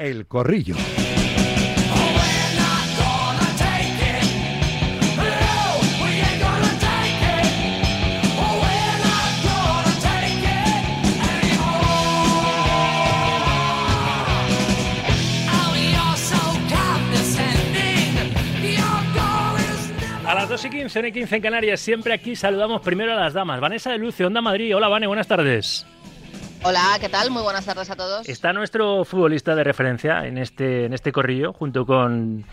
El 0.00 0.26
Corrillo. 0.26 0.76
A 20.26 20.34
las 20.34 20.48
2 20.48 20.64
y 20.64 20.70
15, 20.70 20.98
1 20.98 21.08
y 21.08 21.12
15 21.12 21.36
en 21.36 21.42
Canarias, 21.42 21.80
siempre 21.80 22.14
aquí 22.14 22.34
saludamos 22.34 22.80
primero 22.80 23.12
a 23.12 23.16
las 23.16 23.34
damas. 23.34 23.60
Vanessa 23.60 23.90
de 23.90 23.98
Lucio, 23.98 24.28
Onda 24.28 24.40
Madrid. 24.40 24.74
Hola, 24.74 24.88
Vane, 24.88 25.06
buenas 25.06 25.28
tardes. 25.28 25.84
Hola, 26.62 26.98
¿qué 27.00 27.08
tal? 27.08 27.30
Muy 27.30 27.42
buenas 27.42 27.64
tardes 27.64 27.88
a 27.90 27.96
todos. 27.96 28.28
Está 28.28 28.52
nuestro 28.52 29.04
futbolista 29.06 29.54
de 29.54 29.64
referencia 29.64 30.26
en 30.26 30.36
este, 30.36 30.84
en 30.84 30.92
este 30.92 31.10
corrillo, 31.10 31.54
junto 31.54 31.86
con 31.86 32.44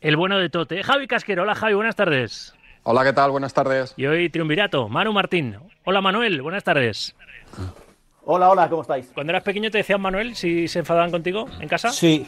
el 0.00 0.16
bueno 0.16 0.38
de 0.38 0.48
Tote. 0.48 0.82
Javi 0.82 1.06
Casquero, 1.06 1.42
hola 1.42 1.54
Javi, 1.54 1.74
buenas 1.74 1.94
tardes. 1.94 2.54
Hola, 2.84 3.04
¿qué 3.04 3.12
tal? 3.12 3.30
Buenas 3.30 3.52
tardes. 3.52 3.92
Y 3.98 4.06
hoy 4.06 4.30
triunvirato, 4.30 4.88
Manu 4.88 5.12
Martín. 5.12 5.58
Hola 5.84 6.00
Manuel, 6.00 6.40
buenas 6.40 6.64
tardes. 6.64 7.14
Hola, 8.24 8.48
hola, 8.48 8.68
¿cómo 8.70 8.82
estáis? 8.82 9.10
Cuando 9.12 9.30
eras 9.30 9.42
pequeño 9.42 9.70
te 9.70 9.78
decían 9.78 10.00
Manuel 10.00 10.34
si 10.34 10.66
se 10.66 10.78
enfadaban 10.78 11.10
contigo 11.10 11.46
en 11.60 11.68
casa. 11.68 11.90
Sí, 11.90 12.26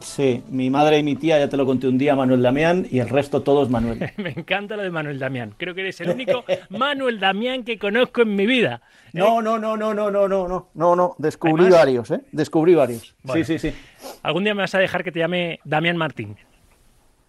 sí. 0.00 0.42
Mi 0.48 0.70
madre 0.70 0.98
y 0.98 1.02
mi 1.02 1.16
tía, 1.16 1.38
ya 1.38 1.48
te 1.48 1.56
lo 1.56 1.66
conté 1.66 1.88
un 1.88 1.98
día, 1.98 2.16
Manuel 2.16 2.42
Damián, 2.42 2.86
y 2.90 2.98
el 2.98 3.08
resto 3.08 3.42
todos 3.42 3.70
Manuel. 3.70 4.10
Me 4.16 4.30
encanta 4.30 4.76
lo 4.76 4.82
de 4.82 4.90
Manuel 4.90 5.18
Damián. 5.18 5.54
Creo 5.56 5.74
que 5.74 5.82
eres 5.82 6.00
el 6.00 6.10
único 6.10 6.44
Manuel 6.70 7.20
Damián 7.20 7.64
que 7.64 7.78
conozco 7.78 8.22
en 8.22 8.34
mi 8.34 8.46
vida. 8.46 8.82
No, 9.12 9.42
no, 9.42 9.58
no, 9.58 9.76
no, 9.76 9.92
no, 9.92 10.10
no, 10.10 10.28
no, 10.28 10.48
no, 10.48 10.68
no, 10.74 10.96
no. 10.96 11.14
Descubrí 11.18 11.68
varios, 11.68 12.10
¿eh? 12.10 12.20
Descubrí 12.32 12.74
varios. 12.74 13.14
Bueno. 13.22 13.44
Sí, 13.44 13.58
sí, 13.58 13.70
sí. 13.70 13.76
Algún 14.22 14.44
día 14.44 14.54
me 14.54 14.62
vas 14.62 14.74
a 14.74 14.78
dejar 14.78 15.02
que 15.02 15.12
te 15.12 15.18
llame 15.18 15.60
Damián 15.64 15.96
Martín. 15.96 16.36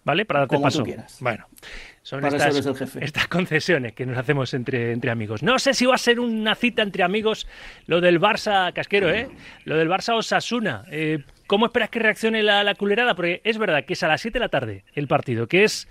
¿Vale? 0.04 0.24
Para 0.24 0.40
darte 0.40 0.56
Como 0.56 0.66
tú 0.68 0.72
paso. 0.72 0.84
quieras. 0.84 1.18
Bueno, 1.20 1.46
son 2.02 2.24
estas, 2.26 2.66
el 2.66 2.76
jefe. 2.76 3.04
estas 3.04 3.28
concesiones 3.28 3.92
que 3.92 4.04
nos 4.04 4.18
hacemos 4.18 4.52
entre, 4.54 4.92
entre 4.92 5.10
amigos. 5.12 5.42
No 5.44 5.58
sé 5.60 5.74
si 5.74 5.86
va 5.86 5.94
a 5.94 5.98
ser 5.98 6.18
una 6.18 6.56
cita 6.56 6.82
entre 6.82 7.04
amigos 7.04 7.46
lo 7.86 8.00
del 8.00 8.20
Barça 8.20 8.72
Casquero, 8.72 9.10
¿eh? 9.10 9.28
Lo 9.64 9.76
del 9.76 9.88
Barça 9.88 10.14
Osasuna. 10.16 10.84
Eh, 10.90 11.20
¿Cómo 11.46 11.66
esperas 11.66 11.90
que 11.90 12.00
reaccione 12.00 12.42
la, 12.42 12.64
la 12.64 12.74
culerada? 12.74 13.14
Porque 13.14 13.40
es 13.44 13.58
verdad 13.58 13.84
que 13.84 13.92
es 13.92 14.02
a 14.02 14.08
las 14.08 14.20
7 14.20 14.38
de 14.38 14.40
la 14.40 14.48
tarde 14.48 14.84
el 14.94 15.06
partido, 15.06 15.46
que 15.46 15.62
es 15.64 15.86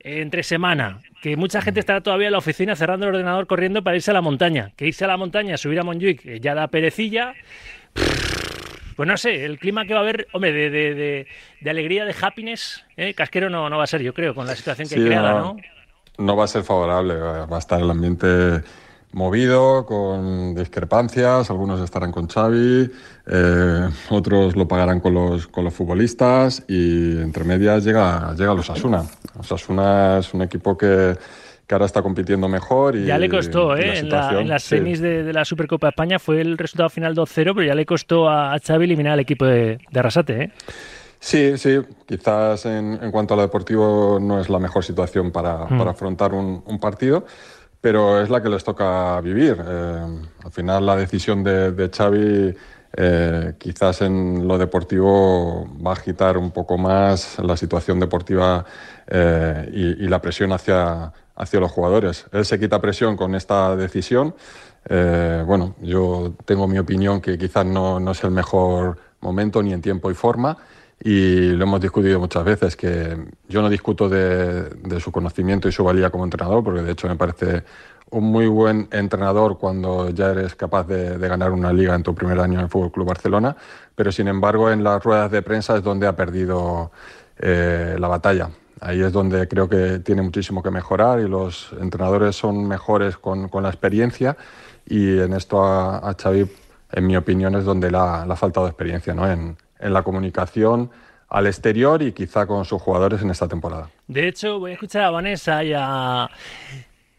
entre 0.00 0.42
semana, 0.42 1.00
que 1.20 1.36
mucha 1.36 1.60
gente 1.60 1.80
estará 1.80 2.00
todavía 2.00 2.28
en 2.28 2.32
la 2.32 2.38
oficina 2.38 2.76
cerrando 2.76 3.06
el 3.06 3.14
ordenador 3.14 3.46
corriendo 3.46 3.82
para 3.82 3.96
irse 3.96 4.10
a 4.10 4.14
la 4.14 4.22
montaña. 4.22 4.70
Que 4.76 4.86
irse 4.86 5.04
a 5.04 5.08
la 5.08 5.16
montaña, 5.18 5.58
subir 5.58 5.78
a 5.80 5.82
Montjuic, 5.82 6.24
eh, 6.24 6.40
ya 6.40 6.54
da 6.54 6.68
perecilla. 6.68 7.34
Pues 8.98 9.06
no 9.06 9.16
sé, 9.16 9.44
el 9.44 9.60
clima 9.60 9.86
que 9.86 9.94
va 9.94 10.00
a 10.00 10.02
haber, 10.02 10.26
hombre, 10.32 10.50
de, 10.50 10.70
de, 10.70 10.92
de, 10.92 11.26
de 11.60 11.70
alegría, 11.70 12.04
de 12.04 12.12
happiness, 12.20 12.84
¿eh? 12.96 13.14
Casquero 13.14 13.48
no, 13.48 13.70
no 13.70 13.78
va 13.78 13.84
a 13.84 13.86
ser, 13.86 14.02
yo 14.02 14.12
creo, 14.12 14.34
con 14.34 14.44
la 14.44 14.56
situación 14.56 14.88
que 14.88 14.96
Sí, 14.96 15.00
hay 15.00 15.06
creada, 15.06 15.34
no, 15.34 15.54
¿no? 15.54 15.56
no 16.18 16.36
va 16.36 16.42
a 16.42 16.48
ser 16.48 16.64
favorable, 16.64 17.14
va 17.14 17.54
a 17.54 17.58
estar 17.60 17.80
el 17.80 17.88
ambiente 17.88 18.60
movido, 19.12 19.86
con 19.86 20.52
discrepancias, 20.56 21.48
algunos 21.48 21.80
estarán 21.80 22.10
con 22.10 22.26
Xavi, 22.26 22.90
eh, 23.28 23.88
otros 24.10 24.56
lo 24.56 24.66
pagarán 24.66 24.98
con 24.98 25.14
los, 25.14 25.46
con 25.46 25.62
los 25.62 25.74
futbolistas 25.74 26.64
y 26.66 27.20
entre 27.20 27.44
medias 27.44 27.84
llega, 27.84 28.34
llega 28.36 28.52
los 28.52 28.68
Asuna. 28.68 29.04
Osasuna 29.38 30.18
es 30.18 30.34
un 30.34 30.42
equipo 30.42 30.76
que, 30.76 31.16
que 31.68 31.74
ahora 31.74 31.84
está 31.84 32.00
compitiendo 32.02 32.48
mejor 32.48 32.96
y 32.96 33.04
Ya 33.04 33.18
le 33.18 33.28
costó, 33.28 33.76
¿eh? 33.76 33.98
En, 33.98 34.08
la- 34.08 34.22
situación, 34.22 34.40
en 34.42 34.48
las 34.48 34.62
sí. 34.62 34.68
semis 34.70 35.00
de, 35.00 35.22
de 35.22 35.32
la 35.34 35.44
Supercopa 35.44 35.86
de 35.86 35.90
España 35.90 36.18
fue 36.18 36.40
el 36.40 36.56
resultado 36.58 36.88
final 36.88 37.14
2-0, 37.14 37.52
pero 37.54 37.62
ya 37.62 37.74
le 37.74 37.84
costó 37.84 38.28
a, 38.28 38.54
a 38.54 38.58
Xavi 38.58 38.84
eliminar 38.86 39.12
al 39.12 39.20
equipo 39.20 39.44
de, 39.44 39.78
de 39.90 40.00
Arrasate, 40.00 40.42
¿eh? 40.44 40.50
Sí, 41.20 41.58
sí, 41.58 41.78
quizás 42.06 42.64
en, 42.66 42.98
en 43.02 43.10
cuanto 43.10 43.34
a 43.34 43.36
lo 43.36 43.42
deportivo 43.42 44.18
no 44.20 44.40
es 44.40 44.48
la 44.48 44.58
mejor 44.58 44.82
situación 44.84 45.30
para, 45.30 45.66
Mm. 45.66 45.78
para 45.78 45.90
afrontar 45.90 46.32
un, 46.32 46.62
un 46.64 46.78
partido, 46.80 47.26
pero 47.80 48.22
es 48.22 48.30
la 48.30 48.42
que 48.42 48.48
les 48.48 48.64
toca 48.64 49.20
vivir. 49.20 49.56
Eh, 49.62 50.06
al 50.44 50.50
final 50.52 50.86
la 50.86 50.96
decisión 50.96 51.44
de, 51.44 51.72
de 51.72 51.90
Xavi 51.90 52.54
eh, 52.96 53.54
quizás 53.58 54.00
en 54.00 54.48
lo 54.48 54.56
deportivo 54.56 55.68
va 55.84 55.90
a 55.90 55.94
agitar 55.94 56.38
un 56.38 56.50
poco 56.50 56.78
más 56.78 57.38
la 57.38 57.56
situación 57.56 58.00
deportiva 58.00 58.64
eh, 59.06 59.96
y, 60.00 60.08
la 60.08 60.20
presión 60.20 60.52
hacia, 60.52 61.12
hacia 61.36 61.60
los 61.60 61.70
jugadores. 61.70 62.26
Él 62.32 62.44
se 62.44 62.58
quita 62.58 62.80
presión 62.80 63.16
con 63.16 63.34
esta 63.34 63.76
decisión. 63.76 64.34
Eh, 64.88 65.42
bueno, 65.46 65.74
yo 65.82 66.34
tengo 66.44 66.66
mi 66.66 66.78
opinión 66.78 67.20
que 67.20 67.36
quizás 67.36 67.66
no, 67.66 68.00
no 68.00 68.12
es 68.12 68.24
el 68.24 68.30
mejor 68.30 68.98
momento 69.20 69.62
ni 69.62 69.72
en 69.72 69.82
tiempo 69.82 70.10
y 70.10 70.14
forma 70.14 70.56
y 71.02 71.50
lo 71.50 71.64
hemos 71.64 71.80
discutido 71.80 72.18
muchas 72.18 72.42
veces, 72.42 72.74
que 72.74 73.16
yo 73.48 73.62
no 73.62 73.68
discuto 73.68 74.08
de 74.08 75.00
su 75.00 75.12
conocimiento 75.12 75.68
y 75.68 75.72
su 75.72 75.84
valía 75.84 76.10
como 76.10 76.24
entrenador, 76.24 76.64
porque 76.64 76.82
de 76.82 76.90
hecho 76.90 77.06
me 77.06 77.14
parece 77.14 77.62
un 78.10 78.24
muy 78.24 78.46
buen 78.46 78.88
entrenador 78.90 79.58
cuando 79.58 80.10
ya 80.10 80.30
eres 80.30 80.54
capaz 80.54 80.86
de, 80.86 81.18
ganar 81.18 81.52
una 81.52 81.72
liga 81.72 81.94
en 81.94 82.02
tu 82.02 82.14
primer 82.14 82.40
año 82.40 82.58
en 82.58 82.64
el 82.64 82.70
Fútbol 82.70 82.92
Club 82.92 83.08
Barcelona, 83.08 83.56
pero 83.94 84.12
sin 84.12 84.28
embargo 84.28 84.70
en 84.70 84.82
las 84.82 85.02
ruedas 85.02 85.30
de 85.30 85.42
prensa 85.42 85.76
es 85.76 85.82
donde 85.82 86.06
ha 86.06 86.16
perdido 86.16 86.90
eh, 87.38 87.96
la 87.98 88.08
batalla. 88.08 88.50
Ahí 88.80 89.00
es 89.02 89.12
donde 89.12 89.48
creo 89.48 89.68
que 89.68 89.98
tiene 89.98 90.22
muchísimo 90.22 90.62
que 90.62 90.70
mejorar 90.70 91.20
y 91.20 91.28
los 91.28 91.70
entrenadores 91.80 92.36
son 92.36 92.66
mejores 92.66 93.16
con, 93.16 93.50
la 93.62 93.68
experiencia 93.68 94.36
y 94.86 95.18
en 95.18 95.32
esto 95.32 95.64
a, 95.64 95.98
a 95.98 96.14
Xavi, 96.14 96.46
en 96.92 97.06
mi 97.06 97.16
opinión, 97.16 97.54
es 97.56 97.64
donde 97.64 97.90
le 97.90 97.98
ha 97.98 98.36
faltado 98.36 98.68
experiencia, 98.68 99.14
¿no? 99.14 99.30
En, 99.30 99.56
en 99.80 99.92
la 99.92 100.02
comunicación 100.02 100.90
al 101.28 101.46
exterior 101.46 102.02
y 102.02 102.12
quizá 102.12 102.46
con 102.46 102.64
sus 102.64 102.80
jugadores 102.80 103.22
en 103.22 103.30
esta 103.30 103.46
temporada. 103.46 103.90
De 104.06 104.28
hecho, 104.28 104.58
voy 104.58 104.70
a 104.70 104.74
escuchar 104.74 105.02
a 105.02 105.10
Vanessa 105.10 105.62
y 105.62 105.72
a, 105.76 106.28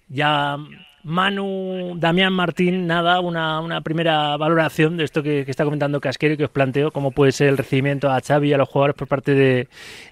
y 0.10 0.22
a 0.22 0.58
Manu 1.04 1.96
Damián 1.98 2.34
Martín, 2.34 2.86
nada, 2.86 3.22
una, 3.22 3.62
una 3.62 3.82
primera 3.82 4.36
valoración 4.36 4.98
de 4.98 5.06
esto 5.06 5.24
que, 5.24 5.42
está 5.48 5.64
comentando 5.64 6.02
Casquero 6.02 6.34
y 6.34 6.38
que 6.38 6.44
os 6.44 6.50
planteo, 6.50 6.92
cómo 6.92 7.12
puede 7.12 7.32
ser 7.32 7.48
el 7.48 7.58
recibimiento 7.58 8.12
a 8.12 8.20
Xavi 8.20 8.50
y 8.50 8.54
a 8.54 8.58
los 8.58 8.68
jugadores 8.68 8.96
por 8.96 9.08
parte 9.08 9.34
de, 9.34 9.70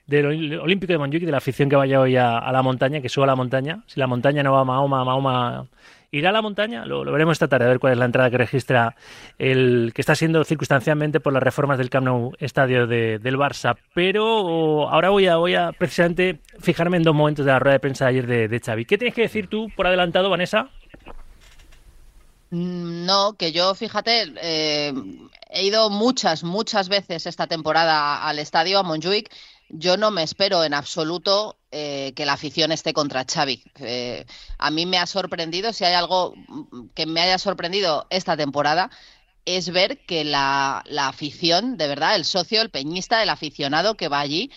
del 0.07 0.25
Ol- 0.27 0.59
Olímpico 0.61 0.93
de 0.93 0.99
Montjuic 0.99 1.23
y 1.23 1.25
de 1.25 1.31
la 1.31 1.39
afición 1.39 1.67
que 1.69 1.75
vaya 1.75 1.99
hoy 1.99 2.15
a, 2.15 2.37
a 2.37 2.51
la 2.53 2.61
montaña, 2.61 3.01
que 3.01 3.09
suba 3.09 3.25
a 3.25 3.27
la 3.27 3.35
montaña. 3.35 3.83
Si 3.87 3.99
la 3.99 4.07
montaña 4.07 4.43
no 4.43 4.53
va 4.53 4.61
a 4.61 4.63
Mahoma, 4.63 5.03
Mahoma 5.03 5.65
irá 6.11 6.29
a 6.29 6.31
la 6.33 6.41
montaña, 6.41 6.85
lo, 6.85 7.03
veremos 7.03 7.33
esta 7.33 7.47
tarde, 7.47 7.65
a 7.65 7.69
ver 7.69 7.79
cuál 7.79 7.93
es 7.93 7.99
la 7.99 8.05
entrada 8.05 8.29
que 8.29 8.37
registra 8.37 8.95
el 9.37 9.91
que 9.93 10.01
está 10.01 10.15
siendo 10.15 10.43
circunstancialmente 10.43 11.19
por 11.19 11.33
las 11.33 11.43
reformas 11.43 11.77
del 11.77 11.89
Camp 11.89 12.05
Nou 12.07 12.31
estadio 12.39 12.87
de- 12.87 13.19
del 13.19 13.35
Barça. 13.37 13.75
Pero 13.93 14.87
ahora 14.89 15.09
voy 15.09 15.27
a, 15.27 15.35
voy 15.37 15.55
a 15.55 15.71
precisamente 15.73 16.39
fijarme 16.59 16.97
en 16.97 17.03
dos 17.03 17.13
momentos 17.15 17.45
de 17.45 17.51
la 17.51 17.59
rueda 17.59 17.73
de 17.73 17.79
prensa 17.79 18.05
de 18.05 18.09
ayer 18.11 18.27
de, 18.27 18.47
de 18.47 18.59
Xavi. 18.59 18.85
¿Qué 18.85 18.97
tienes 18.97 19.13
que 19.15 19.21
decir 19.23 19.47
tú 19.47 19.67
por 19.75 19.85
adelantado, 19.87 20.29
Vanessa? 20.29 20.69
Mm, 22.51 23.05
No, 23.05 23.33
que 23.37 23.51
yo, 23.51 23.75
fíjate, 23.75 24.33
eh, 24.41 24.93
he 25.49 25.63
ido 25.65 25.89
muchas, 25.89 26.43
muchas 26.43 26.89
veces 26.89 27.25
esta 27.27 27.47
temporada 27.47 28.23
al 28.27 28.39
estadio, 28.39 28.79
a 28.79 28.83
Montjuic. 28.83 29.29
Yo 29.69 29.97
no 29.97 30.11
me 30.11 30.23
espero 30.23 30.63
en 30.63 30.73
absoluto 30.73 31.57
eh, 31.71 32.13
que 32.15 32.25
la 32.25 32.33
afición 32.33 32.71
esté 32.71 32.93
contra 32.93 33.25
Xavi. 33.25 33.63
Eh, 33.79 34.25
a 34.57 34.71
mí 34.71 34.85
me 34.85 34.97
ha 34.97 35.05
sorprendido, 35.05 35.73
si 35.73 35.83
hay 35.83 35.93
algo 35.93 36.33
mm, 36.35 36.89
que 36.95 37.05
me 37.05 37.21
haya 37.21 37.37
sorprendido 37.37 38.07
esta 38.09 38.37
temporada, 38.37 38.89
es 39.45 39.69
ver 39.71 40.05
que 40.05 40.23
la, 40.23 40.83
afición, 40.97 41.77
de 41.77 41.87
verdad, 41.87 42.15
el 42.15 42.25
socio, 42.25 42.61
el 42.61 42.69
peñista, 42.69 43.23
el 43.23 43.29
aficionado 43.29 43.95
que 43.95 44.09
va 44.09 44.19
allí, 44.19 44.51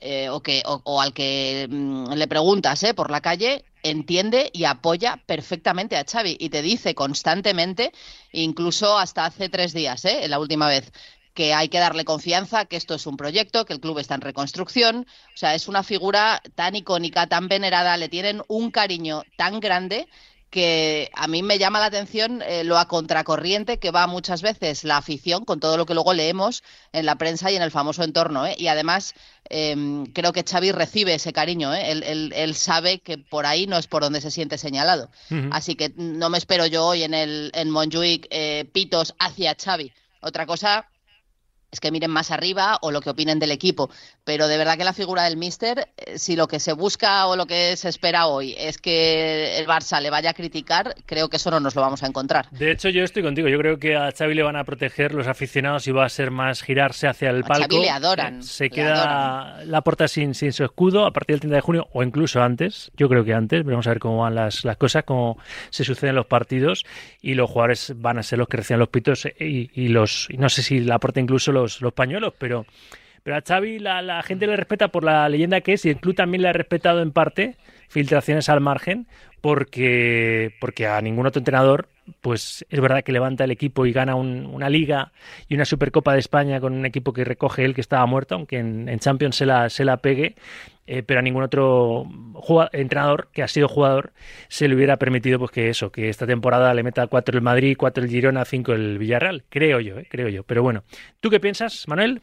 eh, 0.00 0.28
o, 0.28 0.42
que, 0.42 0.62
o, 0.66 0.80
o 0.84 1.00
al 1.00 1.12
que 1.14 1.66
mm, 1.70 2.12
le 2.12 2.28
preguntas 2.28 2.82
eh, 2.82 2.94
por 2.94 3.10
la 3.10 3.20
calle, 3.20 3.64
entiende 3.90 4.50
y 4.52 4.64
apoya 4.64 5.22
perfectamente 5.26 5.96
a 5.96 6.04
Xavi 6.04 6.36
y 6.40 6.48
te 6.50 6.62
dice 6.62 6.94
constantemente, 6.94 7.92
incluso 8.32 8.98
hasta 8.98 9.24
hace 9.24 9.48
tres 9.48 9.72
días, 9.72 10.04
¿eh? 10.04 10.26
la 10.28 10.38
última 10.38 10.68
vez, 10.68 10.92
que 11.36 11.52
hay 11.52 11.68
que 11.68 11.78
darle 11.78 12.06
confianza, 12.06 12.64
que 12.64 12.76
esto 12.76 12.94
es 12.94 13.06
un 13.06 13.18
proyecto, 13.18 13.66
que 13.66 13.74
el 13.74 13.80
club 13.80 13.98
está 13.98 14.14
en 14.14 14.22
reconstrucción. 14.22 15.06
O 15.34 15.36
sea, 15.36 15.54
es 15.54 15.68
una 15.68 15.82
figura 15.82 16.42
tan 16.54 16.74
icónica, 16.74 17.26
tan 17.26 17.46
venerada, 17.46 17.96
le 17.98 18.08
tienen 18.08 18.42
un 18.48 18.70
cariño 18.70 19.22
tan 19.36 19.60
grande 19.60 20.08
que 20.48 21.10
a 21.12 21.26
mí 21.28 21.42
me 21.42 21.58
llama 21.58 21.80
la 21.80 21.86
atención 21.86 22.40
eh, 22.40 22.64
lo 22.64 22.78
a 22.78 22.88
contracorriente 22.88 23.78
que 23.78 23.90
va 23.90 24.06
muchas 24.06 24.40
veces 24.40 24.84
la 24.84 24.96
afición 24.96 25.44
con 25.44 25.60
todo 25.60 25.76
lo 25.76 25.84
que 25.84 25.92
luego 25.92 26.14
leemos 26.14 26.62
en 26.92 27.04
la 27.04 27.16
prensa 27.16 27.50
y 27.50 27.56
en 27.56 27.62
el 27.62 27.70
famoso 27.70 28.02
entorno. 28.02 28.46
¿eh? 28.46 28.54
Y 28.56 28.68
además 28.68 29.12
eh, 29.50 29.76
creo 30.14 30.32
que 30.32 30.44
Xavi 30.44 30.72
recibe 30.72 31.14
ese 31.14 31.34
cariño. 31.34 31.74
¿eh? 31.74 31.90
Él, 31.90 32.02
él, 32.02 32.32
él, 32.34 32.54
sabe 32.54 33.00
que 33.00 33.18
por 33.18 33.44
ahí 33.44 33.66
no 33.66 33.76
es 33.76 33.88
por 33.88 34.02
donde 34.02 34.22
se 34.22 34.30
siente 34.30 34.56
señalado. 34.56 35.10
Uh 35.30 35.34
-huh. 35.34 35.48
Así 35.52 35.74
que 35.74 35.92
no 35.96 36.30
me 36.30 36.38
espero 36.38 36.64
yo 36.64 36.86
hoy 36.86 37.02
en, 37.02 37.12
el, 37.12 37.50
en 37.52 37.68
Montjuic 37.68 38.26
eh, 38.30 38.64
pitos 38.72 39.14
hacia 39.18 39.54
Xavi. 39.54 39.92
Otra 40.22 40.46
cosa 40.46 40.88
que 41.80 41.90
miren 41.90 42.10
más 42.10 42.30
arriba 42.30 42.78
o 42.82 42.90
lo 42.90 43.00
que 43.00 43.10
opinen 43.10 43.38
del 43.38 43.50
equipo. 43.50 43.90
Pero 44.24 44.48
de 44.48 44.58
verdad 44.58 44.76
que 44.76 44.84
la 44.84 44.92
figura 44.92 45.24
del 45.24 45.36
míster, 45.36 45.88
eh, 45.96 46.18
si 46.18 46.36
lo 46.36 46.48
que 46.48 46.60
se 46.60 46.72
busca 46.72 47.26
o 47.26 47.36
lo 47.36 47.46
que 47.46 47.76
se 47.76 47.88
espera 47.88 48.26
hoy 48.26 48.54
es 48.58 48.78
que 48.78 49.58
el 49.58 49.66
Barça 49.66 50.00
le 50.00 50.10
vaya 50.10 50.30
a 50.30 50.34
criticar, 50.34 50.94
creo 51.06 51.28
que 51.28 51.36
eso 51.36 51.50
no 51.50 51.60
nos 51.60 51.74
lo 51.74 51.82
vamos 51.82 52.02
a 52.02 52.06
encontrar. 52.06 52.50
De 52.50 52.70
hecho, 52.70 52.88
yo 52.88 53.04
estoy 53.04 53.22
contigo. 53.22 53.48
Yo 53.48 53.58
creo 53.58 53.78
que 53.78 53.96
a 53.96 54.10
Xavi 54.12 54.34
le 54.34 54.42
van 54.42 54.56
a 54.56 54.64
proteger 54.64 55.14
los 55.14 55.26
aficionados 55.26 55.86
y 55.86 55.92
va 55.92 56.04
a 56.04 56.08
ser 56.08 56.30
más 56.30 56.62
girarse 56.62 57.08
hacia 57.08 57.30
el 57.30 57.42
palco. 57.42 57.64
A 57.64 57.68
Xavi 57.68 57.80
le 57.80 57.90
adoran. 57.90 58.42
Se 58.42 58.70
queda 58.70 59.64
la 59.64 59.82
puerta 59.82 60.08
sin, 60.08 60.34
sin 60.34 60.52
su 60.52 60.64
escudo 60.64 61.06
a 61.06 61.12
partir 61.12 61.34
del 61.34 61.40
30 61.40 61.56
de 61.56 61.60
junio 61.60 61.88
o 61.92 62.02
incluso 62.02 62.42
antes. 62.42 62.90
Yo 62.96 63.08
creo 63.08 63.24
que 63.24 63.34
antes. 63.34 63.64
Vamos 63.64 63.86
a 63.86 63.90
ver 63.90 63.98
cómo 63.98 64.18
van 64.18 64.34
las, 64.34 64.64
las 64.64 64.76
cosas, 64.76 65.04
cómo 65.04 65.38
se 65.70 65.84
suceden 65.84 66.14
los 66.14 66.26
partidos 66.26 66.84
y 67.20 67.34
los 67.34 67.50
jugadores 67.50 67.92
van 67.96 68.18
a 68.18 68.22
ser 68.22 68.38
los 68.38 68.48
que 68.48 68.58
reciban 68.58 68.80
los 68.80 68.88
pitos 68.88 69.26
y, 69.38 69.70
y 69.74 69.88
los 69.88 70.28
y 70.30 70.38
no 70.38 70.48
sé 70.48 70.62
si 70.62 70.80
la 70.80 70.96
aporta 70.96 71.20
incluso 71.20 71.52
los, 71.52 71.65
los 71.80 71.92
pañuelos, 71.92 72.34
pero 72.38 72.66
pero 73.22 73.38
a 73.38 73.42
Xavi 73.42 73.80
la, 73.80 74.02
la, 74.02 74.22
gente 74.22 74.46
le 74.46 74.54
respeta 74.54 74.86
por 74.86 75.02
la 75.02 75.28
leyenda 75.28 75.60
que 75.60 75.72
es 75.72 75.84
y 75.84 75.90
el 75.90 75.96
club 75.96 76.14
también 76.14 76.42
le 76.42 76.48
ha 76.48 76.52
respetado 76.52 77.02
en 77.02 77.10
parte, 77.10 77.56
filtraciones 77.88 78.48
al 78.48 78.60
margen, 78.60 79.08
porque, 79.40 80.54
porque 80.60 80.86
a 80.86 81.00
ningún 81.00 81.26
otro 81.26 81.40
entrenador, 81.40 81.88
pues 82.20 82.64
es 82.68 82.80
verdad 82.80 83.02
que 83.02 83.12
levanta 83.12 83.44
el 83.44 83.50
equipo 83.50 83.86
y 83.86 83.92
gana 83.92 84.14
un, 84.14 84.46
una 84.46 84.70
liga 84.70 85.12
y 85.48 85.54
una 85.54 85.64
Supercopa 85.64 86.12
de 86.12 86.20
España 86.20 86.60
con 86.60 86.72
un 86.72 86.86
equipo 86.86 87.12
que 87.12 87.24
recoge 87.24 87.64
él 87.64 87.74
que 87.74 87.80
estaba 87.80 88.04
muerto, 88.06 88.34
aunque 88.34 88.58
en, 88.58 88.98
Champions 88.98 89.36
se 89.36 89.46
la, 89.46 89.68
se 89.68 89.84
la 89.84 89.98
pegue, 89.98 90.36
eh, 90.86 91.02
pero 91.02 91.20
a 91.20 91.22
ningún 91.22 91.42
otro 91.42 92.06
entrenador 92.72 93.28
que 93.32 93.42
ha 93.42 93.48
sido 93.48 93.68
jugador 93.68 94.12
se 94.48 94.68
le 94.68 94.74
hubiera 94.74 94.96
permitido 94.96 95.38
pues 95.38 95.50
que 95.50 95.68
eso, 95.68 95.90
que 95.90 96.08
esta 96.08 96.26
temporada 96.26 96.72
le 96.74 96.82
meta 96.82 97.06
cuatro 97.06 97.36
el 97.36 97.42
Madrid, 97.42 97.76
cuatro 97.78 98.04
el 98.04 98.10
Girona, 98.10 98.44
cinco 98.44 98.72
el 98.72 98.98
Villarreal, 98.98 99.44
creo 99.48 99.80
yo, 99.80 99.98
eh, 99.98 100.06
creo 100.08 100.28
yo. 100.28 100.44
Pero 100.44 100.62
bueno, 100.62 100.84
¿tú 101.20 101.30
qué 101.30 101.40
piensas, 101.40 101.86
Manuel? 101.88 102.22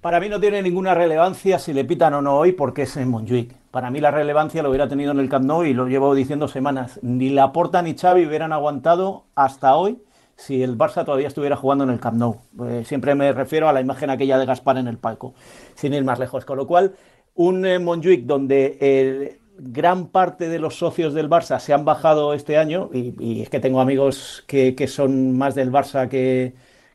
Para 0.00 0.20
mí 0.20 0.28
no 0.28 0.38
tiene 0.38 0.60
ninguna 0.62 0.94
relevancia 0.94 1.58
si 1.58 1.72
le 1.72 1.84
pitan 1.84 2.14
o 2.14 2.22
no 2.22 2.36
hoy 2.36 2.52
porque 2.52 2.82
es 2.82 2.96
en 2.96 3.08
Montjuic. 3.08 3.63
Para 3.74 3.90
mí 3.90 3.98
la 3.98 4.12
relevancia 4.12 4.62
lo 4.62 4.68
hubiera 4.68 4.86
tenido 4.86 5.10
en 5.10 5.18
el 5.18 5.28
Camp 5.28 5.46
Nou 5.46 5.64
y 5.64 5.74
lo 5.74 5.88
llevo 5.88 6.14
diciendo 6.14 6.46
semanas. 6.46 7.00
Ni 7.02 7.30
Laporta 7.30 7.82
ni 7.82 7.94
Xavi 7.94 8.24
hubieran 8.24 8.52
aguantado 8.52 9.24
hasta 9.34 9.74
hoy 9.74 9.98
si 10.36 10.62
el 10.62 10.78
Barça 10.78 11.04
todavía 11.04 11.26
estuviera 11.26 11.56
jugando 11.56 11.82
en 11.82 11.90
el 11.90 11.98
Camp 11.98 12.16
Nou. 12.16 12.36
Eh, 12.68 12.84
siempre 12.86 13.16
me 13.16 13.32
refiero 13.32 13.68
a 13.68 13.72
la 13.72 13.80
imagen 13.80 14.10
aquella 14.10 14.38
de 14.38 14.46
Gaspar 14.46 14.78
en 14.78 14.86
el 14.86 14.98
palco, 14.98 15.34
sin 15.74 15.92
ir 15.92 16.04
más 16.04 16.20
lejos. 16.20 16.44
Con 16.44 16.56
lo 16.56 16.68
cual, 16.68 16.94
un 17.34 17.66
eh, 17.66 17.80
Montjuic 17.80 18.26
donde 18.26 18.78
eh, 18.80 19.40
gran 19.58 20.06
parte 20.06 20.48
de 20.48 20.60
los 20.60 20.78
socios 20.78 21.12
del 21.12 21.28
Barça 21.28 21.58
se 21.58 21.72
han 21.72 21.84
bajado 21.84 22.32
este 22.32 22.58
año, 22.58 22.90
y, 22.92 23.16
y 23.18 23.42
es 23.42 23.50
que 23.50 23.58
tengo 23.58 23.80
amigos 23.80 24.44
que, 24.46 24.76
que 24.76 24.86
son 24.86 25.36
más 25.36 25.56
del 25.56 25.72
Barça 25.72 26.08
que, 26.08 26.54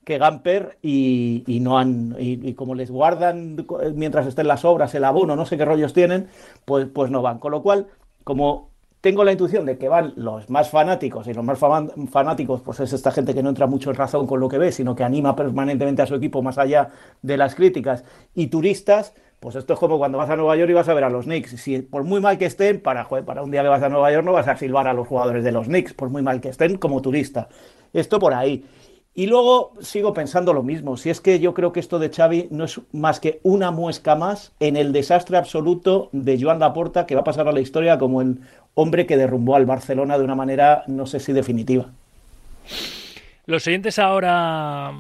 que 0.10 0.18
Gamper 0.18 0.80
y, 0.82 1.60
no 1.62 1.78
han 1.78 2.16
y, 2.18 2.56
como 2.56 2.74
les 2.74 2.90
guardan 2.90 3.64
mientras 3.94 4.26
estén 4.26 4.48
las 4.48 4.66
obras 4.66 4.96
el 4.96 5.04
abono 5.04 5.36
no 5.36 5.46
sé 5.46 5.56
qué 5.56 5.66
rollos 5.66 5.94
tienen 5.94 6.30
pues 6.66 6.88
pues 6.92 7.12
no 7.12 7.22
van 7.22 7.38
con 7.38 7.52
lo 7.52 7.62
cual 7.62 7.86
como 8.24 8.72
tengo 9.02 9.24
la 9.24 9.34
intuición 9.34 9.68
de 9.68 9.78
que 9.78 9.88
van 9.88 10.14
los 10.16 10.50
más 10.50 10.72
fanáticos 10.72 11.28
y 11.28 11.34
los 11.36 11.46
más 11.46 11.60
fanáticos 12.10 12.62
pues 12.62 12.80
es 12.80 12.92
esta 12.92 13.12
gente 13.12 13.36
que 13.36 13.44
no 13.44 13.50
entra 13.50 13.68
mucho 13.68 13.92
en 13.92 13.98
razón 13.98 14.26
con 14.26 14.40
lo 14.40 14.50
que 14.50 14.58
ve 14.58 14.72
sino 14.72 14.96
que 14.96 15.04
anima 15.04 15.36
permanentemente 15.36 16.02
a 16.02 16.08
su 16.08 16.16
equipo 16.16 16.42
más 16.42 16.58
allá 16.58 16.90
de 17.22 17.38
las 17.38 17.54
críticas 17.54 18.04
y 18.34 18.48
turistas 18.48 19.14
pues 19.40 19.56
esto 19.56 19.74
es 19.74 19.80
como 19.80 20.00
cuando 20.00 20.18
vas 20.18 20.32
a 20.32 20.36
Nueva 20.36 20.56
York 20.58 20.72
y 20.72 20.74
vas 20.74 20.90
a 20.90 20.94
ver 20.94 21.06
a 21.06 21.10
los 21.10 21.24
Knicks. 21.24 21.52
Si 21.62 21.82
por 21.82 22.04
muy 22.04 22.20
mal 22.20 22.38
que 22.38 22.44
estén, 22.44 22.82
para, 22.82 23.08
para 23.08 23.42
un 23.42 23.52
día 23.52 23.62
que 23.62 23.70
vas 23.70 23.82
a 23.82 23.88
Nueva 23.88 24.12
York 24.12 24.26
no 24.26 24.34
vas 24.34 24.50
a 24.50 24.58
silbar 24.58 24.86
a 24.90 24.94
los 24.94 25.08
jugadores 25.08 25.46
de 25.46 25.54
los 25.54 25.68
Knicks, 25.68 25.94
por 25.94 26.10
muy 26.10 26.22
mal 26.22 26.42
que 26.42 26.50
estén 26.50 26.78
como 26.78 27.02
turista. 27.02 27.48
Esto 27.94 28.20
por 28.20 28.34
ahí. 28.34 28.66
Y 29.16 29.28
luego 29.28 29.74
sigo 29.82 30.14
pensando 30.14 30.54
lo 30.54 30.64
mismo, 30.64 30.96
si 30.96 31.10
es 31.10 31.20
que 31.20 31.40
yo 31.40 31.54
creo 31.54 31.74
que 31.74 31.80
esto 31.80 32.00
de 32.00 32.10
Xavi 32.10 32.48
no 32.52 32.66
es 32.66 32.80
más 32.94 33.20
que 33.20 33.40
una 33.44 33.72
muesca 33.72 34.16
más 34.16 34.54
en 34.60 34.78
el 34.78 34.94
desastre 34.94 35.38
absoluto 35.38 36.10
de 36.12 36.40
Joan 36.42 36.60
Laporta 36.60 37.06
que 37.06 37.16
va 37.16 37.22
a 37.22 37.26
pasar 37.26 37.48
a 37.48 37.52
la 37.52 37.60
historia 37.60 37.98
como 37.98 38.22
el 38.22 38.40
hombre 38.76 39.06
que 39.06 39.18
derrumbó 39.18 39.56
al 39.56 39.66
Barcelona 39.66 40.18
de 40.18 40.24
una 40.24 40.36
manera 40.36 40.84
no 40.88 41.06
sé 41.06 41.20
si 41.20 41.34
definitiva. 41.34 41.88
Los 43.46 43.64
siguientes 43.64 43.98
ahora 43.98 44.94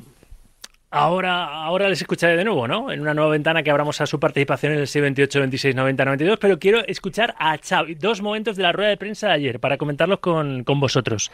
Ahora, 0.91 1.65
ahora 1.65 1.87
les 1.87 2.01
escucharé 2.01 2.35
de 2.35 2.43
nuevo, 2.43 2.67
¿no? 2.67 2.91
En 2.91 2.99
una 2.99 3.13
nueva 3.13 3.29
ventana 3.29 3.61
que 3.61 3.69
abramos 3.69 4.01
a 4.01 4.07
su 4.07 4.19
participación 4.19 4.73
en 4.73 4.79
el 4.79 4.87
628, 4.87 5.39
26, 5.39 5.75
90, 5.75 6.05
92, 6.05 6.39
pero 6.39 6.57
quiero 6.57 6.83
escuchar 6.87 7.35
a 7.37 7.59
Xavi, 7.59 7.93
dos 7.93 8.23
momentos 8.23 8.57
de 8.57 8.63
la 8.63 8.71
rueda 8.71 8.89
de 8.89 8.97
prensa 8.97 9.27
de 9.27 9.33
ayer 9.33 9.59
para 9.59 9.77
comentarlos 9.77 10.17
con, 10.17 10.63
con 10.63 10.79
vosotros. 10.79 11.31